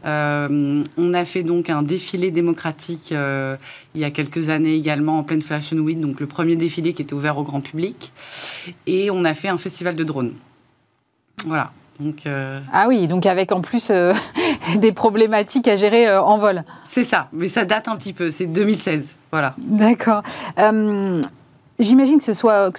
[0.05, 5.23] Euh, on a fait donc un défilé démocratique il y a quelques années également en
[5.23, 8.13] pleine Fashion Week, donc le premier défilé qui était ouvert au grand public.
[8.87, 10.35] Et on a fait un festival de drones.
[11.47, 11.73] Voilà.
[12.01, 12.25] Donc,
[12.73, 13.93] Ah oui, donc avec en plus
[14.79, 16.65] des problématiques à gérer en vol.
[16.87, 19.17] C'est ça, mais ça date un petit peu, c'est 2016.
[19.33, 19.55] Voilà.
[19.57, 20.23] D'accord.
[20.59, 21.23] Euh,
[21.79, 22.71] j'imagine que ce soit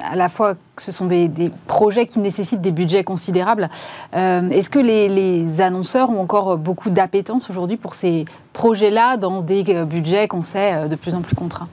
[0.00, 1.28] à la fois que ce sont des,
[1.66, 3.68] projets qui nécessitent des budgets considérables.
[4.14, 9.64] Euh, est-ce que les, annonceurs ont encore beaucoup d'appétence aujourd'hui pour ces projets-là dans des
[9.68, 11.68] euh, budgets qu'on sait de plus en plus contraints?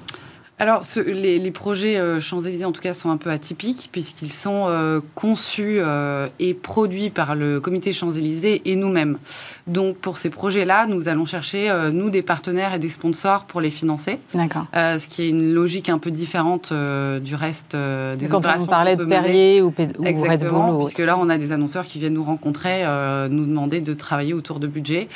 [0.62, 5.00] Alors, les, projets euh, Champs-Élysées, en tout cas, sont un peu atypiques, puisqu'ils sont euh,
[5.16, 9.18] conçus euh, et produits par le comité Champs-Élysées et nous-mêmes.
[9.66, 13.72] Donc, pour ces projets-là, nous allons chercher, nous, des partenaires et des sponsors pour les
[13.72, 14.20] financer.
[14.36, 14.68] D'accord.
[14.74, 19.06] ce qui est une logique un peu différente du reste des Quand on parlait de
[19.06, 19.72] Perrier ou, ou
[20.04, 20.78] Red Bull.
[20.80, 22.84] Puisque là, on a des annonceurs qui viennent nous rencontrer,
[23.32, 25.08] nous demander de travailler autour de budgets.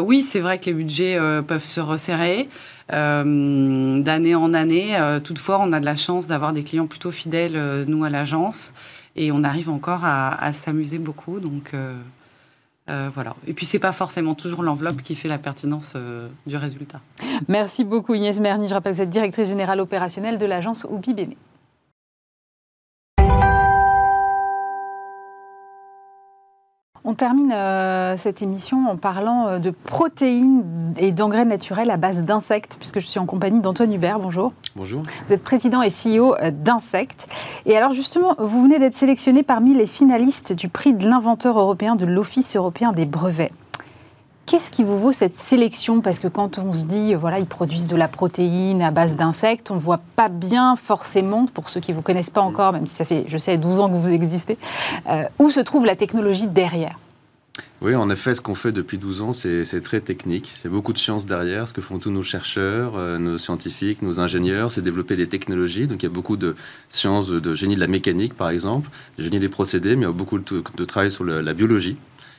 [0.00, 2.48] oui, c'est vrai que les budgets peuvent se resserrer.
[2.92, 4.96] Euh, d'année en année.
[4.96, 8.10] Euh, toutefois, on a de la chance d'avoir des clients plutôt fidèles, euh, nous, à
[8.10, 8.72] l'agence.
[9.16, 11.40] Et on arrive encore à, s'amuser beaucoup.
[11.40, 11.72] Donc,
[12.86, 13.34] voilà.
[13.46, 15.96] Et puis, c'est pas forcément toujours l'enveloppe qui fait la pertinence
[16.46, 17.00] du résultat.
[17.48, 18.68] Merci beaucoup, Inès Merny.
[18.68, 21.32] Je rappelle que vous êtes directrice générale opérationnelle de l'agence Oubi Bene.
[27.08, 32.24] On termine euh, cette émission en parlant euh, de protéines et d'engrais naturels à base
[32.24, 34.18] d'insectes, puisque je suis en compagnie d'Antoine Hubert.
[34.18, 34.52] Bonjour.
[34.74, 35.02] Bonjour.
[35.28, 37.28] Vous êtes président et CEO euh, d'Insectes.
[37.64, 41.94] Et alors justement, vous venez d'être sélectionné parmi les finalistes du prix de l'inventeur européen
[41.94, 43.52] de l'Office européen des brevets.
[44.46, 46.00] Qu'est-ce qui vous vaut cette sélection?
[46.00, 49.72] Parce que quand on se dit, voilà, ils produisent de la protéine à base d'insectes,
[49.72, 52.86] on ne voit pas bien forcément, pour ceux qui ne vous connaissent pas encore, même
[52.86, 54.56] si ça fait, je sais, 12 ans que vous existez,
[55.10, 56.96] euh, où se trouve la technologie derrière?
[57.82, 60.52] Oui, en effet, ce qu'on fait depuis 12 ans, c'est très technique.
[60.54, 61.66] C'est beaucoup de science derrière.
[61.66, 65.88] Ce que font tous nos chercheurs, euh, nos scientifiques, nos ingénieurs, c'est développer des technologies.
[65.88, 66.54] Donc il y a beaucoup de
[66.88, 70.12] sciences de, génie de la mécanique, par exemple, génie des procédés, mais il y a
[70.12, 71.96] beaucoup de, travail sur la biologie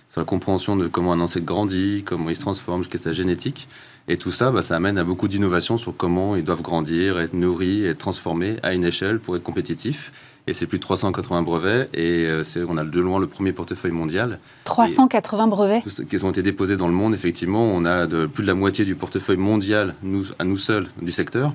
[0.09, 3.67] sur la compréhension de comment un insecte grandit, comment il se transforme jusqu'à sa génétique.
[4.07, 7.33] Et tout ça, bah, ça amène à beaucoup d'innovations sur comment ils doivent grandir, être
[7.33, 10.13] nourris, être transformés à une échelle pour être compétitifs.
[10.47, 11.89] Et c'est plus de 380 brevets.
[11.93, 14.39] Et euh, c'est, on a de loin le premier portefeuille mondial.
[14.63, 15.83] 380 brevets?
[16.09, 17.65] Qui ont été déposés dans le monde, effectivement.
[17.65, 21.11] On a de, plus de la moitié du portefeuille mondial, nous, à nous seuls, du
[21.11, 21.51] secteur.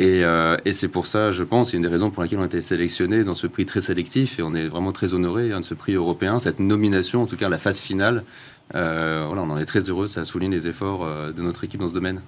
[0.00, 2.60] Euh, et, c'est pour ça, je pense, une des raisons pour lesquelles on a été
[2.60, 5.74] sélectionné dans ce prix très sélectif et on est vraiment très honoré hein, de ce
[5.74, 8.24] prix européen, cette nomination, en tout cas la phase finale.
[8.74, 11.80] Euh, voilà, on en est très heureux, ça souligne les efforts euh, de notre équipe
[11.80, 12.20] dans ce domaine.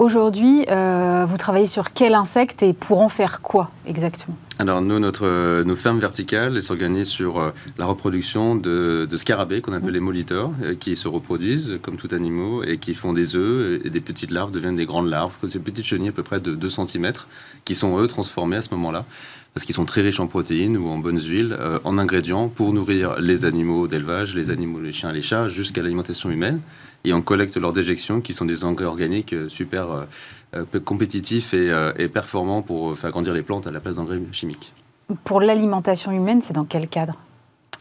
[0.00, 4.36] Aujourd'hui, vous travaillez sur quel insecte et pour en faire quoi exactement?
[4.60, 9.94] Alors nous, notre, nos fermes verticales s'organisent sur euh, la reproduction de, scarabées qu'on appelle
[9.94, 13.88] les moliteurs, euh, qui se reproduisent comme tout animaux et qui font des œufs et
[13.88, 16.68] des petites larves deviennent des grandes larves, ces petites chenilles à peu près de 2
[16.68, 17.12] cm,
[17.64, 19.06] qui sont eux transformées à ce moment-là
[19.54, 22.72] parce qu'ils sont très riches en protéines ou en bonnes huiles, euh, en ingrédients pour
[22.72, 26.60] nourrir les animaux d'élevage, les animaux, les chiens, les chats, jusqu'à l'alimentation humaine.
[27.04, 30.06] Et on collecte leurs déjections, qui sont des engrais organiques super
[30.56, 34.20] euh, compétitif et, euh, et, performant pour faire grandir les plantes à la place d'engrais
[34.32, 34.72] chimiques.
[35.22, 37.14] Pour l'alimentation humaine, c'est dans quel cadre?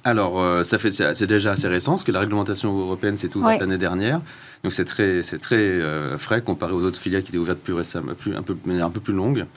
[0.04, 3.60] Alors, euh, ça fait, c'est déjà assez récent, parce que la réglementation européenne s'est ouverte
[3.60, 4.22] l'année dernière.
[4.64, 5.80] Donc, c'est très, c'est très
[6.20, 9.00] frais comparé aux autres filières qui étaient ouvertes plus récemment, plus, un, peu, un peu
[9.00, 9.48] plus longue.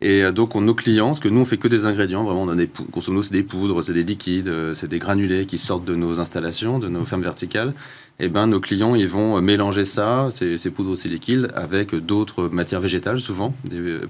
[0.00, 2.48] Et donc, on, nos clients, parce que nous, on fait que des ingrédients, vraiment, on
[2.48, 2.70] a des,
[3.08, 6.78] modo, c'est des poudres, c'est des liquides, c'est des granulés qui sortent de nos installations,
[6.78, 7.74] de nos fermes verticales
[8.20, 12.80] eh ben, nos clients ils vont mélanger ça, ces, ces poudres liquides, avec d'autres matières
[12.80, 13.54] végétales souvent,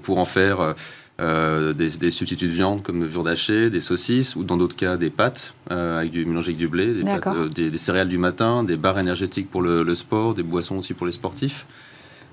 [0.03, 0.75] pour en faire
[1.19, 5.09] euh, des, substituts de viande comme viande hachée, des saucisses, ou dans d'autres cas des
[5.09, 8.77] pâtes euh, avec du, mélangées avec du blé, des, euh, des, céréales du matin, des
[8.77, 11.65] barres énergétiques pour le, sport, des boissons aussi pour les sportifs.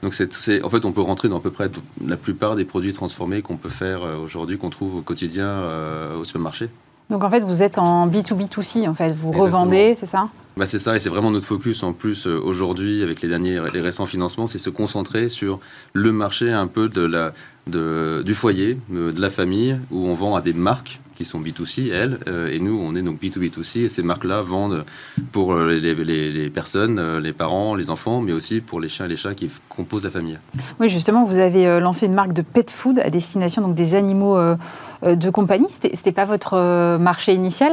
[0.02, 1.68] Donc c'est, en fait, on peut rentrer dans à peu près
[2.06, 5.64] la plupart des produits transformés qu'on peut faire aujourd'hui, qu'on trouve au quotidien
[6.16, 6.68] au supermarché.
[7.10, 10.28] Donc en fait, vous êtes en B2B2C, en fait, vous revendez, c'est ça?
[10.56, 13.60] Bah c'est ça, et c'est vraiment notre focus en plus euh, aujourd'hui avec les derniers,
[13.74, 15.60] les récents financements, c'est se concentrer sur
[15.92, 17.34] le marché un peu de la,
[17.66, 21.90] du foyer, euh, de la famille, où on vend à des marques qui sont B2C,
[21.90, 24.84] elles, euh, et nous, on est donc B2B2C, et ces marques-là vendent
[25.32, 29.08] pour les, les, les, personnes, les parents, les enfants, mais aussi pour les chiens et
[29.08, 30.38] les chats qui composent la famille.
[30.78, 34.38] Oui, justement, vous avez lancé une marque de pet food à destination donc, des animaux
[35.02, 35.68] de compagnie.
[35.70, 37.72] C'était pas votre marché initial?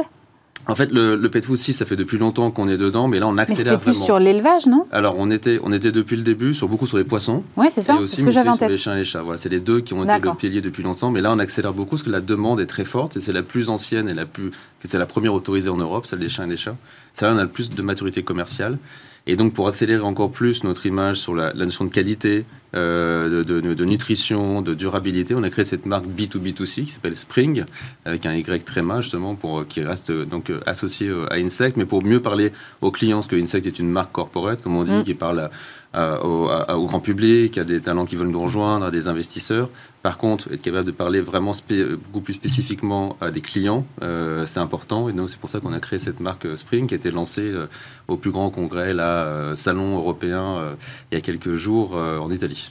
[0.66, 3.18] En fait, le, le pet food, si, ça fait depuis longtemps qu'on est dedans, mais
[3.20, 4.04] là, on accélère Mais c'était plus vraiment.
[4.04, 4.86] sur l'élevage, non?
[4.92, 7.42] Alors, on était, on était depuis le début sur beaucoup sur les poissons.
[7.56, 8.82] Oui, c'est ça, c'est ce que j'avais en sur les tête.
[8.82, 9.22] chiens et les chats.
[9.22, 11.10] Voilà, c'est les deux qui ont été le pilier depuis longtemps.
[11.10, 13.42] Mais là, on accélère beaucoup parce que la demande est très forte et c'est la
[13.42, 14.50] plus ancienne et la plus,
[14.84, 16.76] c'est la première autorisée en Europe, celle des chiens et des chats.
[17.14, 18.78] Ça, là, on a le plus de maturité commerciale.
[19.26, 22.44] Et donc, pour accélérer encore plus notre image sur la, la notion de qualité,
[22.74, 27.16] euh, de, de- de nutrition, de durabilité, on a créé cette marque B2B2C qui s'appelle
[27.16, 27.64] Spring,
[28.04, 31.86] avec un Y tréma, justement, pour, euh, qui reste euh, donc associé à Insect, mais
[31.86, 32.52] pour mieux parler
[32.82, 35.02] aux clients, parce que Insect est une marque corporate, comme on dit, Mm.
[35.04, 35.50] qui parle à-
[35.94, 39.08] à- au, à- au grand public, à des talents qui veulent nous rejoindre, à des
[39.08, 39.70] investisseurs.
[40.04, 41.52] Par contre, être capable de parler vraiment
[41.96, 45.08] beaucoup plus spécifiquement à des clients, euh, c'est important.
[45.08, 47.10] Et donc, c'est pour ça qu'on a créé cette marque euh, Spring, qui a été
[47.10, 47.68] lancée euh,
[48.06, 50.76] au plus grand congrès, là, salon européen,
[51.10, 52.70] il y a quelques jours en Italie.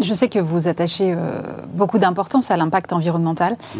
[0.00, 1.16] Je sais que vous attachez
[1.74, 3.56] beaucoup d'importance à l'impact environnemental.
[3.74, 3.78] Mm.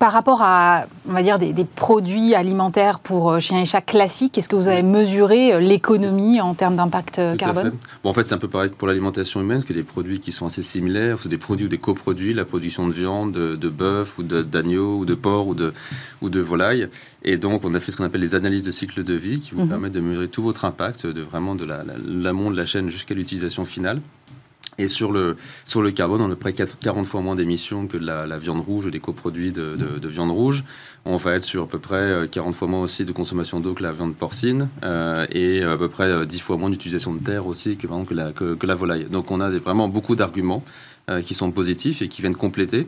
[0.00, 3.82] Par rapport à, on va dire, des, des produits alimentaires pour euh, chiens et chats
[3.82, 7.76] classiques, est-ce que vous avez mesuré euh, l'économie en termes d'impact euh, carbone fait.
[8.02, 10.18] Bon, en fait, c'est un peu pareil que pour l'alimentation humaine, parce que des produits
[10.18, 13.56] qui sont assez similaires, c'est des produits ou des coproduits, la production de viande, de,
[13.56, 15.74] de bœuf ou d'agneau ou de porc ou de,
[16.22, 16.88] ou de volaille.
[17.22, 19.54] Et donc, on a fait ce qu'on appelle les analyses de cycle de vie qui
[19.54, 19.68] vous Mhm.
[19.68, 22.88] permettent de mesurer tout votre impact, de vraiment de la- la- l'amont de la chaîne
[22.88, 24.00] jusqu'à l'utilisation finale.
[24.80, 27.98] Et sur le, sur le carbone, on a près 4 40 fois moins d'émissions que
[27.98, 30.64] la, viande rouge ou des coproduits de, de- de viande rouge.
[31.04, 33.74] On va être sur à peu près euh, 40 fois moins aussi de consommation d'eau
[33.74, 37.20] que la viande porcine euh, et à peu près euh, 10 fois moins d'utilisation de
[37.22, 39.04] terre aussi que, exemple, que, la, que, la volaille.
[39.04, 40.64] Donc on a vraiment beaucoup d'arguments
[41.10, 42.86] euh, qui sont positifs et qui viennent compléter.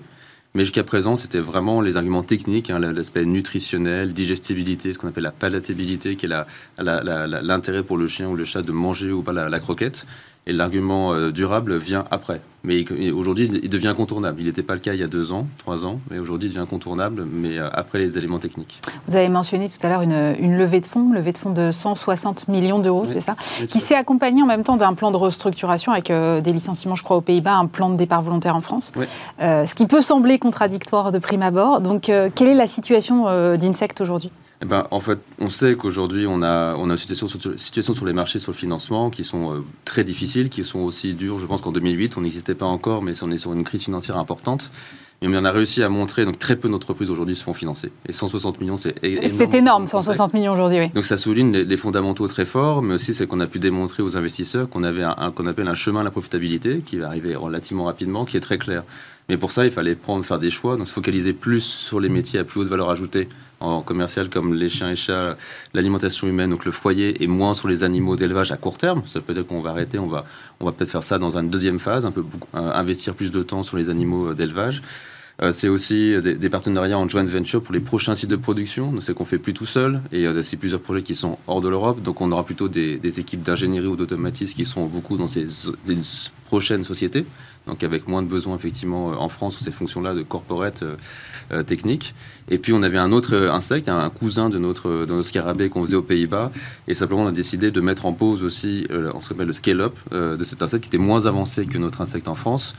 [0.55, 5.24] Mais jusqu'à présent, c'était vraiment les arguments techniques, hein, l'aspect nutritionnel, digestibilité, ce qu'on appelle
[5.24, 6.30] la palatabilité, qui est
[6.78, 10.07] l'intérêt pour le chien ou le chat de manger ou pas la croquette.
[10.47, 12.40] Et l'argument euh, durable vient après.
[12.64, 14.40] Mais aujourd'hui, il devient incontournable.
[14.40, 16.53] Il n'était pas le cas il y a deux ans, trois ans, mais aujourd'hui, il
[16.53, 18.80] devient incontournable, mais euh, après les éléments techniques.
[19.09, 21.70] Vous avez mentionné tout à l'heure une, une levée de fonds, levée de fonds de
[21.72, 23.09] 160 millions d'euros, Oui.
[23.12, 26.40] c'est ça Oui, Qui s'est accompagné en même temps d'un plan de restructuration avec euh,
[26.40, 28.93] des licenciements, je crois, aux Pays-Bas, un plan de départ volontaire en France.
[28.97, 29.07] Oui.
[29.40, 31.80] Euh, ce qui peut sembler contradictoire de prime abord.
[31.80, 33.24] Donc, euh, quelle est la situation
[33.57, 34.30] d'Insect aujourd'hui
[34.62, 37.94] Eh ben, en fait, on sait qu'aujourd'hui, on a, on a une situation sur, situation
[37.94, 41.40] sur les marchés, sur le financement, qui sont euh, très difficiles, qui sont aussi dures.
[41.40, 44.16] Je pense qu'en 2008, on n'existait pas encore, mais on est sur une crise financière
[44.18, 44.70] importante.
[45.24, 47.92] Mais on a réussi à montrer, donc très peu d'entreprises aujourd'hui se font financer.
[48.08, 49.26] Et 160 millions, c'est énorme.
[49.28, 50.88] C'est énorme, 160 millions aujourd'hui, oui.
[50.94, 54.02] Donc ça souligne les, les fondamentaux très forts, mais aussi c'est qu'on a pu démontrer
[54.02, 57.06] aux investisseurs qu'on avait un, un- qu'on appelle un chemin à la profitabilité qui va
[57.06, 58.82] arriver relativement rapidement, qui est très clair.
[59.29, 62.09] Mais pour ça, il fallait prendre, faire des choix, donc se focaliser plus sur les
[62.09, 63.29] métiers à plus haute valeur ajoutée
[63.61, 65.37] en commercial comme les chiens et chats,
[65.73, 69.03] l'alimentation humaine, donc le foyer, et moins sur les animaux d'élevage à court terme.
[69.07, 70.25] Ça peut dire qu'on va arrêter, on va,
[70.59, 73.43] on va peut-être faire ça dans une deuxième phase, un peu euh, investir plus de
[73.43, 74.83] temps sur les animaux euh, d'élevage.
[75.41, 79.01] Euh, c'est aussi des, des partenariats en joint venture pour les prochains sites de production.
[79.01, 80.01] C'est qu'on fait plus tout seul.
[80.12, 82.03] Et euh, c'est plusieurs projets qui sont hors de l'Europe.
[82.03, 85.47] Donc on aura plutôt des, équipes d'ingénierie ou d'automatisme qui sont beaucoup dans ces
[86.47, 87.25] prochaines sociétés.
[87.66, 90.96] Donc avec moins de besoins effectivement euh, en France sur ces fonctions-là de corporate euh,
[91.52, 92.14] euh, technique.
[92.50, 95.82] Et puis on avait un autre insecte, un cousin de notre, de notre scarabée qu'on
[95.82, 96.50] faisait aux Pays-Bas.
[96.88, 99.94] Et simplement on a décidé de mettre en pause aussi, euh, on s'appelle le scale-up
[100.12, 102.74] de cet insecte qui était moins avancé que notre insecte en France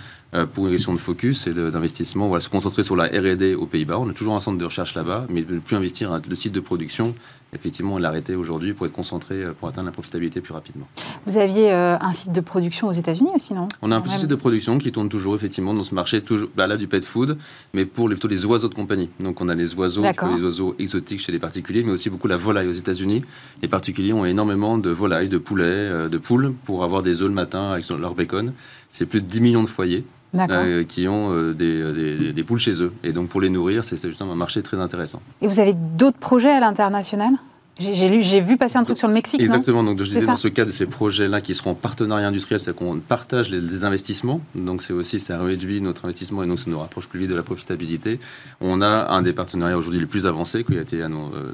[0.54, 2.28] pour une question de focus et d'investissement.
[2.28, 4.00] Voilà, se concentrer sur la R&D aux Pays-Bas.
[4.00, 6.54] On a toujours un centre de recherche là-bas, mais ne plus investir à- le site
[6.54, 7.14] de production.
[7.54, 10.88] Effectivement, on l'a arrêté aujourd'hui pour être concentré euh, pour atteindre la profitabilité plus rapidement.
[11.26, 13.68] Vous aviez euh, un site de production aux États-Unis aussi, non?
[13.82, 16.50] On a un petit site de production qui tourne toujours effectivement dans ce marché, toujours,
[16.56, 17.38] bah là du pet food,
[17.74, 19.10] mais pour les, plutôt les oiseaux de compagnie.
[19.20, 22.38] Donc on a les oiseaux, les oiseaux exotiques chez les particuliers, mais aussi beaucoup la
[22.38, 23.24] volaille aux États-Unis.
[23.62, 27.28] Les particuliers ont énormément de volailles, de poulets, euh, de poules pour avoir des œufs
[27.28, 28.54] le matin avec leur bacon.
[28.90, 30.06] C'est plus de 10 millions de foyers.
[30.36, 32.92] Euh, qui ont euh, des, des- des poules chez eux.
[33.04, 35.22] Et donc pour les nourrir, c'est justement un marché très intéressant.
[35.42, 37.34] Et vous avez d'autres projets à l'international?
[37.80, 39.48] J'ai vu passer un truc sur le Mexique, non?
[39.48, 39.84] Exactement.
[39.84, 42.76] Donc, je disais, dans ce cas de ces projets-là qui seront en partenariat industriel, c'est
[42.76, 44.42] qu'on partage les, les investissements.
[44.54, 47.36] Donc, c'est aussi, ça réduit notre investissement et donc ça nous rapproche plus vite de
[47.36, 48.20] la profitabilité.
[48.62, 51.08] On a un des partenariats aujourd'hui les plus avancés qui a été euh,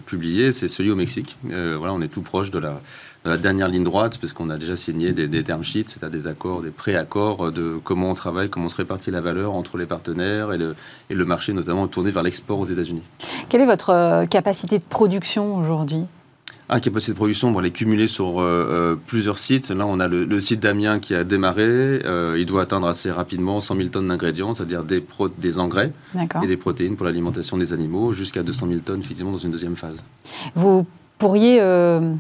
[0.05, 1.38] publié, c'est celui au Mexique.
[1.51, 2.82] Euh, voilà, on est tout proche de la,
[3.26, 6.28] la dernière ligne droite parce qu'on a déjà signé des, des term sheets, c'est-à-dire des
[6.28, 9.86] accords, des pré-accords de comment on travaille, comment on se répartit la valeur entre les
[9.86, 10.76] partenaires et le,
[11.09, 13.03] et le marché, notamment tourné vers l'export aux États-Unis.
[13.49, 16.05] Quelle est votre euh, capacité de production aujourd'hui?
[16.72, 19.70] Ah, capacité de production, on va les cumuler sur euh, euh, plusieurs sites.
[19.72, 21.63] Là, on a le, le site d'Amiens qui a démarré.
[21.65, 25.03] Euh, il doit atteindre assez rapidement 100 000 tonnes d'ingrédients, c'est-à-dire des,
[25.39, 25.91] des engrais
[26.43, 29.76] et des protéines pour l'alimentation des animaux, jusqu'à 200 000 tonnes, effectivement, dans une deuxième
[29.76, 30.03] phase.
[30.53, 30.86] Vous
[31.17, 32.13] pourriez euh,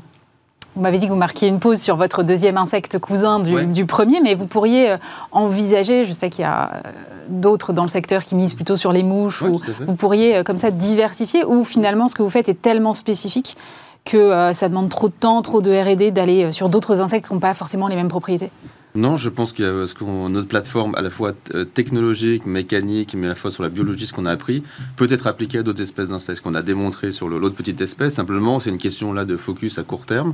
[0.75, 4.21] Vous m'avez dit que vous marquiez une pause sur votre deuxième insecte cousin du, premier,
[4.21, 4.95] mais vous pourriez
[5.31, 6.83] envisager, je sais qu'il y a
[7.27, 10.71] d'autres dans le secteur qui misent plutôt sur les mouches, ou vous pourriez comme ça
[10.71, 13.57] diversifier, ou finalement ce que vous faites est tellement spécifique
[14.05, 17.39] que ça demande trop de temps, trop de RD d'aller sur d'autres insectes qui n'ont
[17.39, 18.51] pas forcément les mêmes propriétés?
[18.99, 23.35] Non, je pense ce notre plateforme, à la fois euh, technologique, mécanique, mais à la
[23.35, 24.61] fois sur la biologie, ce qu'on a appris,
[24.97, 26.39] peut être appliqué à d'autres espèces d'insectes.
[26.39, 29.79] Ce qu'on a démontré sur l'autre petite espèce, simplement, c'est une question là de focus
[29.79, 30.33] à court terme.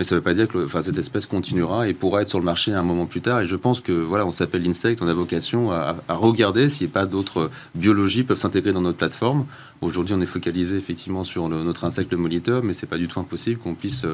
[0.00, 2.38] Mais ça ne veut pas dire que enfin, cette espèce continuera et pourra être sur
[2.38, 3.40] le marché un moment plus tard.
[3.40, 6.92] Et je pense que voilà, on s'appelle Insect, on a vocation à, regarder s'il n'y
[6.92, 9.44] a pas d'autres biologies peuvent s'intégrer dans notre plateforme.
[9.80, 13.18] Aujourd'hui, on est focalisé effectivement sur notre insecte le moliteur, mais c'est pas du tout
[13.18, 14.04] impossible qu'on puisse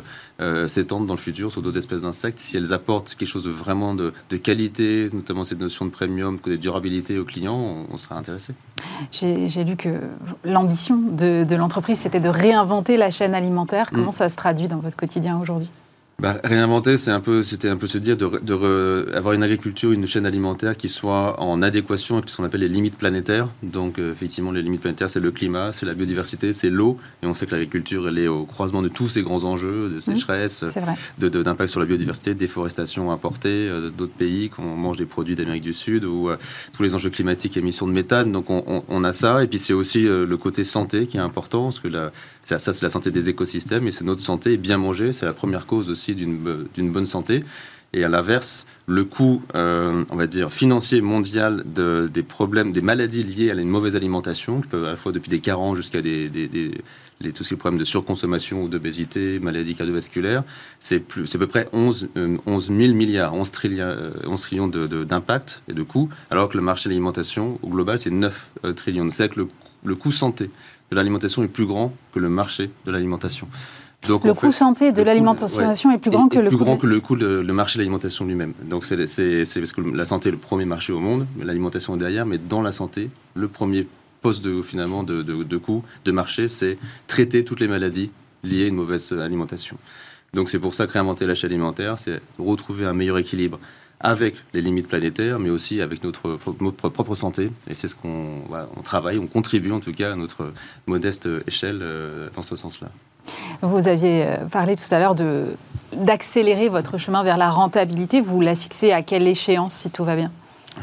[0.41, 3.51] euh, s'étendre dans le futur sur d'autres espèces d'insectes si elles apportent quelque chose de
[3.51, 4.13] vraiment de,
[4.43, 8.55] qualité, notamment cette notion de premium, de durabilité aux clients, on, sera intéressé.
[9.13, 10.01] J'ai lu que
[10.45, 13.91] l'ambition de, de l'entreprise, c'était de réinventer la chaîne alimentaire.
[13.93, 14.13] Comment mm.
[14.13, 15.69] ça se traduit dans votre quotidien aujourd'hui?
[16.21, 19.91] Bah, réinventer, c'est un peu, c'était un peu se dire de, de avoir une agriculture,
[19.91, 23.49] une chaîne alimentaire qui soit en adéquation avec ce qu'on appelle les limites planétaires.
[23.63, 26.99] Donc, euh, effectivement, les limites planétaires, c'est le climat, c'est la biodiversité, c'est l'eau.
[27.23, 29.97] Et on sait que l'agriculture, elle est au croisement de tous ces grands enjeux, de
[29.97, 30.65] mmh, sécheresse,
[31.19, 35.75] d'impact sur la biodiversité, déforestation importée euh, d'autres pays, qu'on mange des produits d'Amérique du
[35.75, 36.37] Sud, ou euh,
[36.75, 38.31] tous les enjeux climatiques, émissions de méthane.
[38.31, 39.43] Donc, on, on a ça.
[39.43, 42.13] Et puis, c'est aussi le côté santé qui est important, parce que la,
[42.45, 44.57] ça, c'est la santé des écosystèmes et c'est notre santé.
[44.57, 47.43] bien manger, c'est la première cause aussi d'une bonne santé.
[47.95, 52.81] Et à l'inverse, le coût, euh, on va dire, financier mondial de, des problèmes, des
[52.81, 56.03] maladies liées à une mauvaise alimentation, qui peuvent à la fois depuis des carences jusqu'à
[56.03, 56.73] des, des, des
[57.21, 60.43] les, problèmes de surconsommation ou d'obésité, maladies cardiovasculaires,
[60.81, 62.09] c'est à peu près 11,
[62.45, 66.89] 11 000 milliards, 11 trillions, 11 trillions d'impact et de coûts, alors que le marché
[66.89, 69.09] de l'alimentation au global, c'est 9 euh, trillions.
[69.11, 69.49] C'est que le,
[69.85, 70.51] le coût santé
[70.91, 73.49] de l'alimentation est plus grand que le marché de l'alimentation.
[74.09, 76.87] Donc, le coût santé de l'alimentation est plus grand que le plus coût grand que
[76.87, 78.53] le coût le marché de l'alimentation lui-même.
[78.69, 81.99] Donc c'est parce que la santé est le premier marché au monde, mais l'alimentation est
[81.99, 82.27] derrière.
[82.27, 83.87] Mais dans la santé, le premier
[84.21, 88.11] poste de finalement de, de, coût de marché, c'est traiter toutes les maladies
[88.43, 89.79] liées à une mauvaise alimentation.
[90.35, 93.59] Donc c'est pour ça que réinventer la chaîne alimentaire, c'est retrouver un meilleur équilibre
[94.01, 97.51] avec les limites planétaires, mais aussi avec notre, propre santé.
[97.69, 98.43] Et c'est ce qu'on
[98.77, 100.53] on travaille, on contribue en tout cas à notre
[100.87, 102.89] modeste échelle euh, dans ce sens-là.
[103.63, 105.15] Vous aviez euh, parlé tout à l'heure
[105.93, 108.21] d'accélérer votre chemin vers la rentabilité.
[108.21, 110.31] Vous la fixez à quelle échéance si tout va bien?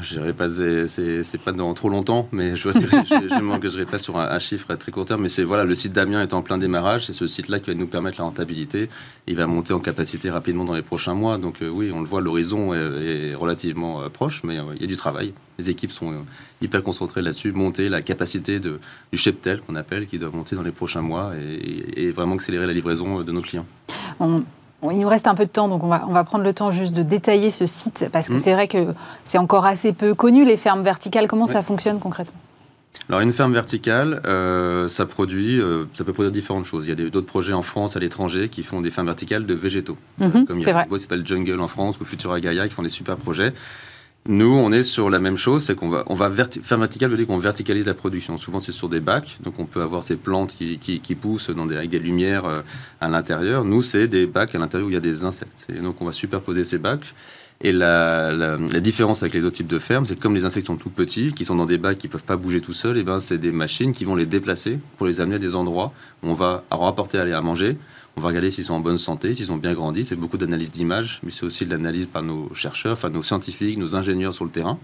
[0.02, 4.40] Je dirais pas, c'est pas dans trop longtemps, mais je ne m'engagerai pas sur un,
[4.40, 5.24] chiffre à très court terme.
[5.24, 7.06] Mais c'est voilà, le site d'Amiens est en plein démarrage.
[7.06, 8.90] C'est ce site-là qui va nous permettre la rentabilité.
[9.28, 11.38] Il va monter en capacité rapidement dans les prochains mois.
[11.38, 14.86] Donc euh, oui, on le voit, l'horizon est, relativement euh, proche, mais euh, il y
[14.86, 15.34] a du travail.
[15.60, 16.14] Les équipes sont
[16.62, 17.52] hyper concentrées là-dessus.
[17.52, 18.80] Monter la capacité du
[19.14, 23.22] cheptel qu'on appelle, qui doit monter dans les prochains mois et vraiment accélérer la livraison
[23.22, 23.66] de nos clients
[24.90, 26.72] il nous reste un peu de temps, donc on va, on va prendre le temps
[26.72, 28.38] juste de détailler ce site, parce que mm.
[28.38, 28.88] c'est vrai que
[29.26, 31.28] c'est encore assez peu connu, les fermes verticales.
[31.28, 32.40] Comment ça fonctionne concrètement?
[33.10, 36.86] Alors une ferme verticale, euh, ça produit, euh, ça peut produire différentes choses.
[36.88, 39.54] Il y a d'autres projets en France, à l'étranger, qui font des fermes verticales de
[39.54, 39.98] végétaux.
[40.20, 42.90] Mhm, comme il y a s'appelle Jungle en France ou Futura Gaia qui font des
[42.90, 43.54] super projets.
[44.28, 47.18] Nous, on est sur la même chose, c'est qu'on va, on va faire vertical veut
[47.18, 48.38] dire qu'on verticalise la production.
[48.38, 51.66] Souvent, c'est sur des bacs, donc on peut avoir ces plantes qui, qui, poussent dans
[51.66, 52.62] des, avec des lumières euh,
[53.00, 53.66] à l'intérieur.
[53.66, 55.66] Nous, c'est des bacs à l'intérieur où il y a des insectes.
[55.70, 57.16] Et donc, on va superposer ces bacs.
[57.64, 60.78] Et la, différence avec les autres types de fermes, c'est que comme les insectes sont
[60.78, 63.04] tout petits, qui sont dans des bacs qui ne peuvent pas bouger tout seuls, et
[63.04, 65.94] ben c'est des machines qui vont les déplacer pour les amener à des endroits
[66.24, 67.78] où on va rapporter à, à manger
[68.18, 70.04] on va regarder s'ils sont en bonne santé, s'ils ont bien grandi.
[70.06, 73.78] C'est beaucoup d'analyse d'images, mais c'est aussi de l'analyse par nos chercheurs, enfin nos scientifiques,
[73.78, 74.78] nos ingénieurs sur le terrain.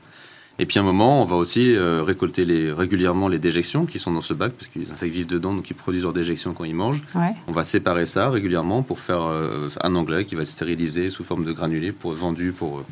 [0.59, 3.99] Et puis à un moment, on va aussi euh, récolter les, régulièrement les déjections qui
[3.99, 6.53] sont dans ce bac, parce que les insectes vivent dedans, donc ils produisent leurs déjections
[6.53, 7.03] quand ils mangent.
[7.47, 11.23] On va séparer ça régulièrement pour faire euh, un engrais qui va être stérilisé sous
[11.23, 12.83] forme de granulés pour vendu pour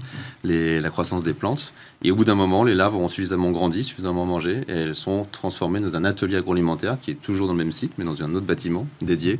[0.46, 1.74] euh, la croissance des plantes.
[2.04, 5.26] Et au bout d'un moment, les larves auront suffisamment grandi, suffisamment mangé, et elles sont
[5.32, 8.36] transformées dans un atelier agroalimentaire qui est toujours dans le même site, mais dans un
[8.36, 9.40] autre bâtiment dédié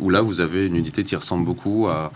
[0.00, 2.10] où là, vous avez une unité qui ressemble beaucoup à,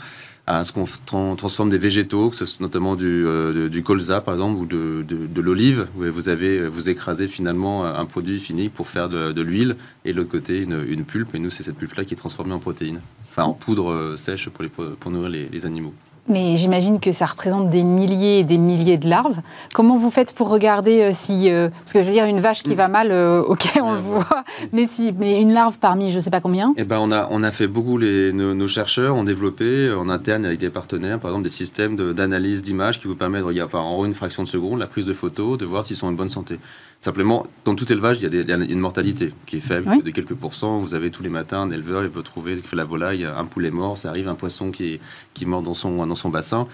[0.64, 4.66] ce qu'on transforme des végétaux, que ce soit notamment du, euh, colza par exemple ou
[4.66, 9.76] de, l'olive, où vous avez vous écrasez finalement un produit fini pour faire de, l'huile
[10.04, 11.34] et de l'autre côté une, pulpe.
[11.34, 14.48] Et nous, c'est cette pulpe-là qui est transformée en protéines, enfin en poudre euh, sèche
[14.48, 15.94] pour nourrir les animaux.
[16.26, 19.40] Mais j'imagine que ça représente des milliers et des milliers de larves.
[19.74, 21.50] Comment vous faites pour regarder euh, si...
[21.50, 23.98] Euh, parce que je veux dire, une vache qui va mal, euh, ok, on le
[23.98, 24.44] voit.
[24.72, 26.72] Mais, si, mais une larve parmi je ne sais pas combien?
[26.78, 30.46] Eh ben, on, a, on a fait beaucoup, les, nos, chercheurs ont développé en interne
[30.46, 33.84] avec des partenaires, par exemple, des systèmes d'analyse d'images qui vous permettent, de regarder, enfin,
[33.84, 36.30] en une fraction de seconde, la prise de photos, de voir s'ils sont en bonne
[36.30, 36.58] santé.
[37.04, 40.78] Simplement, dans tout élevage, il y a, une mortalité qui est faible, de quelques pourcents.
[40.78, 43.44] Vous avez tous les matins un éleveur, il peut trouver que fait la volaille, un
[43.44, 45.00] poulet mort, ça arrive, un poisson qui,
[45.34, 46.66] qui mort dans son, dans son bassin.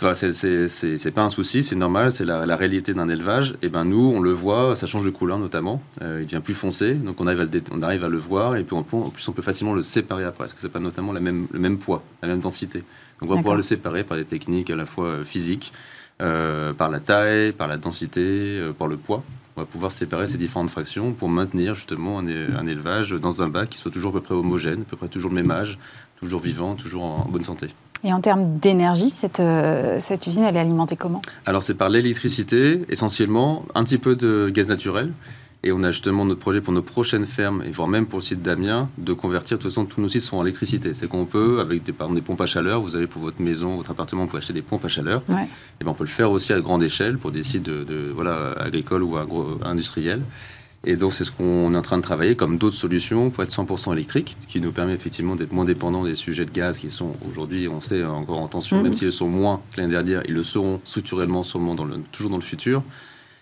[0.00, 3.54] Voilà, c'est pas un souci, c'est normal, c'est la, réalité d'un élevage.
[3.62, 5.80] Et ben nous, on le voit, ça change de couleur notamment.
[6.02, 8.56] Euh, il devient plus foncé, donc on arrive à le, on arrive à le voir
[8.56, 11.12] et puis en plus on peut facilement le séparer après, parce que c'est pas notamment
[11.12, 12.80] la même, le même poids, la même densité.
[13.20, 15.72] Donc on va pouvoir le séparer par des techniques à la fois euh, physiques,
[16.20, 19.22] euh, par la taille, par la densité, par le poids.
[19.58, 23.70] On va pouvoir séparer ces différentes fractions pour maintenir justement un, élevage dans un bac
[23.70, 25.80] qui soit toujours à peu près homogène, à peu près toujours le même âge,
[26.20, 27.66] toujours vivant, toujours en bonne santé.
[28.04, 31.22] Et en termes d'énergie, cette, euh, cette usine, elle est alimentée comment?
[31.44, 35.10] Alors c'est par l'électricité, essentiellement, un petit peu de gaz naturel.
[35.64, 38.24] Et on a justement notre projet pour nos prochaines fermes, et voire même pour le
[38.24, 40.94] site d'Amiens, de convertir, de toute façon, tous nos sites sont en électricité.
[40.94, 43.90] C'est qu'on peut, avec des, des pompes à chaleur, vous avez pour votre maison, votre
[43.90, 45.22] appartement, vous pouvez acheter des pompes à chaleur.
[45.30, 48.52] Et ben on peut le faire aussi à grande échelle pour des sites de, voilà,
[48.52, 49.16] agricoles ou
[49.64, 50.22] industriels.
[50.84, 53.50] Et donc, c'est ce qu'on est en train de travailler comme d'autres solutions pour être
[53.50, 56.88] 100% électrique, ce qui nous permet effectivement d'être moins dépendants des sujets de gaz qui
[56.88, 58.94] sont aujourd'hui, on sait, encore en tension, même mhm.
[58.94, 62.36] s'ils sont moins que l'année dernière, ils le seront structurellement sûrement dans le, toujours dans
[62.36, 62.82] le futur.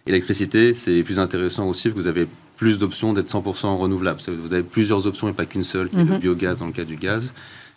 [0.06, 2.26] L'électricité, c'est plus intéressant aussi vous avez
[2.56, 4.20] plus d'options d'être 100% renouvelable.
[4.28, 6.18] Vous avez plusieurs options et pas qu'une seule, qui est le mhm.
[6.18, 7.32] biogaz dans le cas du gaz.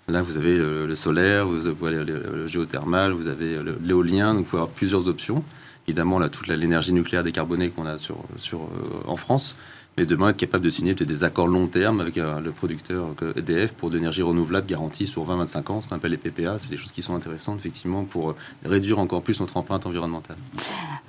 [0.08, 4.58] Là, vous avez le, solaire, vous avez le, géothermal, vous avez l'éolien, donc il faut
[4.58, 5.44] avoir plusieurs options
[5.90, 9.56] évidemment là, toute l'énergie nucléaire décarbonée qu'on a sur, sur, euh, en France,
[10.00, 13.74] mais demain être capable de signer des accords long terme avec euh, le producteur EDF
[13.74, 16.58] pour de l'énergie renouvelable garantie sur 20-25 ans, ce qu'on appelle les PPA.
[16.58, 20.38] C'est des choses qui sont intéressantes effectivement pour euh, réduire encore plus notre empreinte environnementale.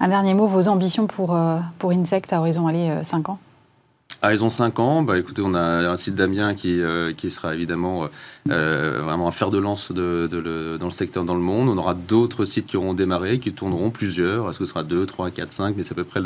[0.00, 1.38] Un dernier mot, vos ambitions pour,
[1.78, 3.38] pour Insect à horizon aller 5 ans?
[4.22, 5.02] Ah, ils ont 5 ans.
[5.02, 8.08] Bah, écoutez, on a un site d'Amiens qui, euh, qui sera évidemment euh,
[8.50, 11.70] euh, vraiment un fer de lance de, dans le secteur dans le monde.
[11.70, 14.50] On aura d'autres sites qui auront démarré, qui tourneront plusieurs.
[14.50, 16.20] Est-ce que ce sera 2, 3, 4, 5 Mais c'est à peu près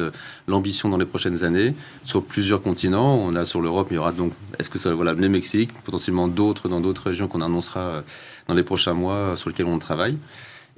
[0.49, 1.75] l'ambition dans les prochaines années.
[2.05, 3.15] Sur plusieurs continents.
[3.15, 6.27] On a sur l'Europe, il y aura donc, est-ce que ça, voilà, le Mexique, potentiellement
[6.27, 8.03] d'autres dans d'autres régions qu'on annoncera
[8.49, 10.19] dans les prochains mois sur lesquels on travaille.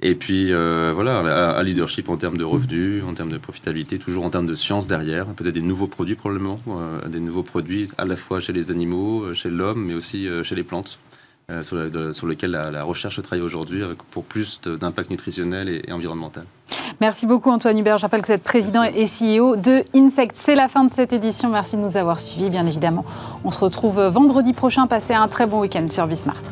[0.01, 4.25] Et puis euh, voilà, un leadership en termes de revenus, en termes de profitabilité, toujours
[4.25, 8.05] en termes de science derrière, peut-être des nouveaux produits probablement, euh, des nouveaux produits à
[8.05, 10.99] la fois chez les animaux, euh, chez l'homme, mais aussi chez les plantes,
[11.61, 11.77] sur,
[12.27, 13.81] lesquels la, recherche travaille aujourd'hui
[14.11, 16.43] pour plus d'impact nutritionnel et, environnemental.
[16.99, 17.97] Merci beaucoup Antoine Hubert.
[17.97, 20.33] Je rappelle que vous êtes président et CEO de Insect.
[20.35, 21.49] C'est la fin de cette édition.
[21.49, 23.05] Merci de nous avoir suivis, bien évidemment.
[23.45, 24.87] On se retrouve vendredi prochain.
[24.87, 26.43] Passez un très bon week-end sur Bismart.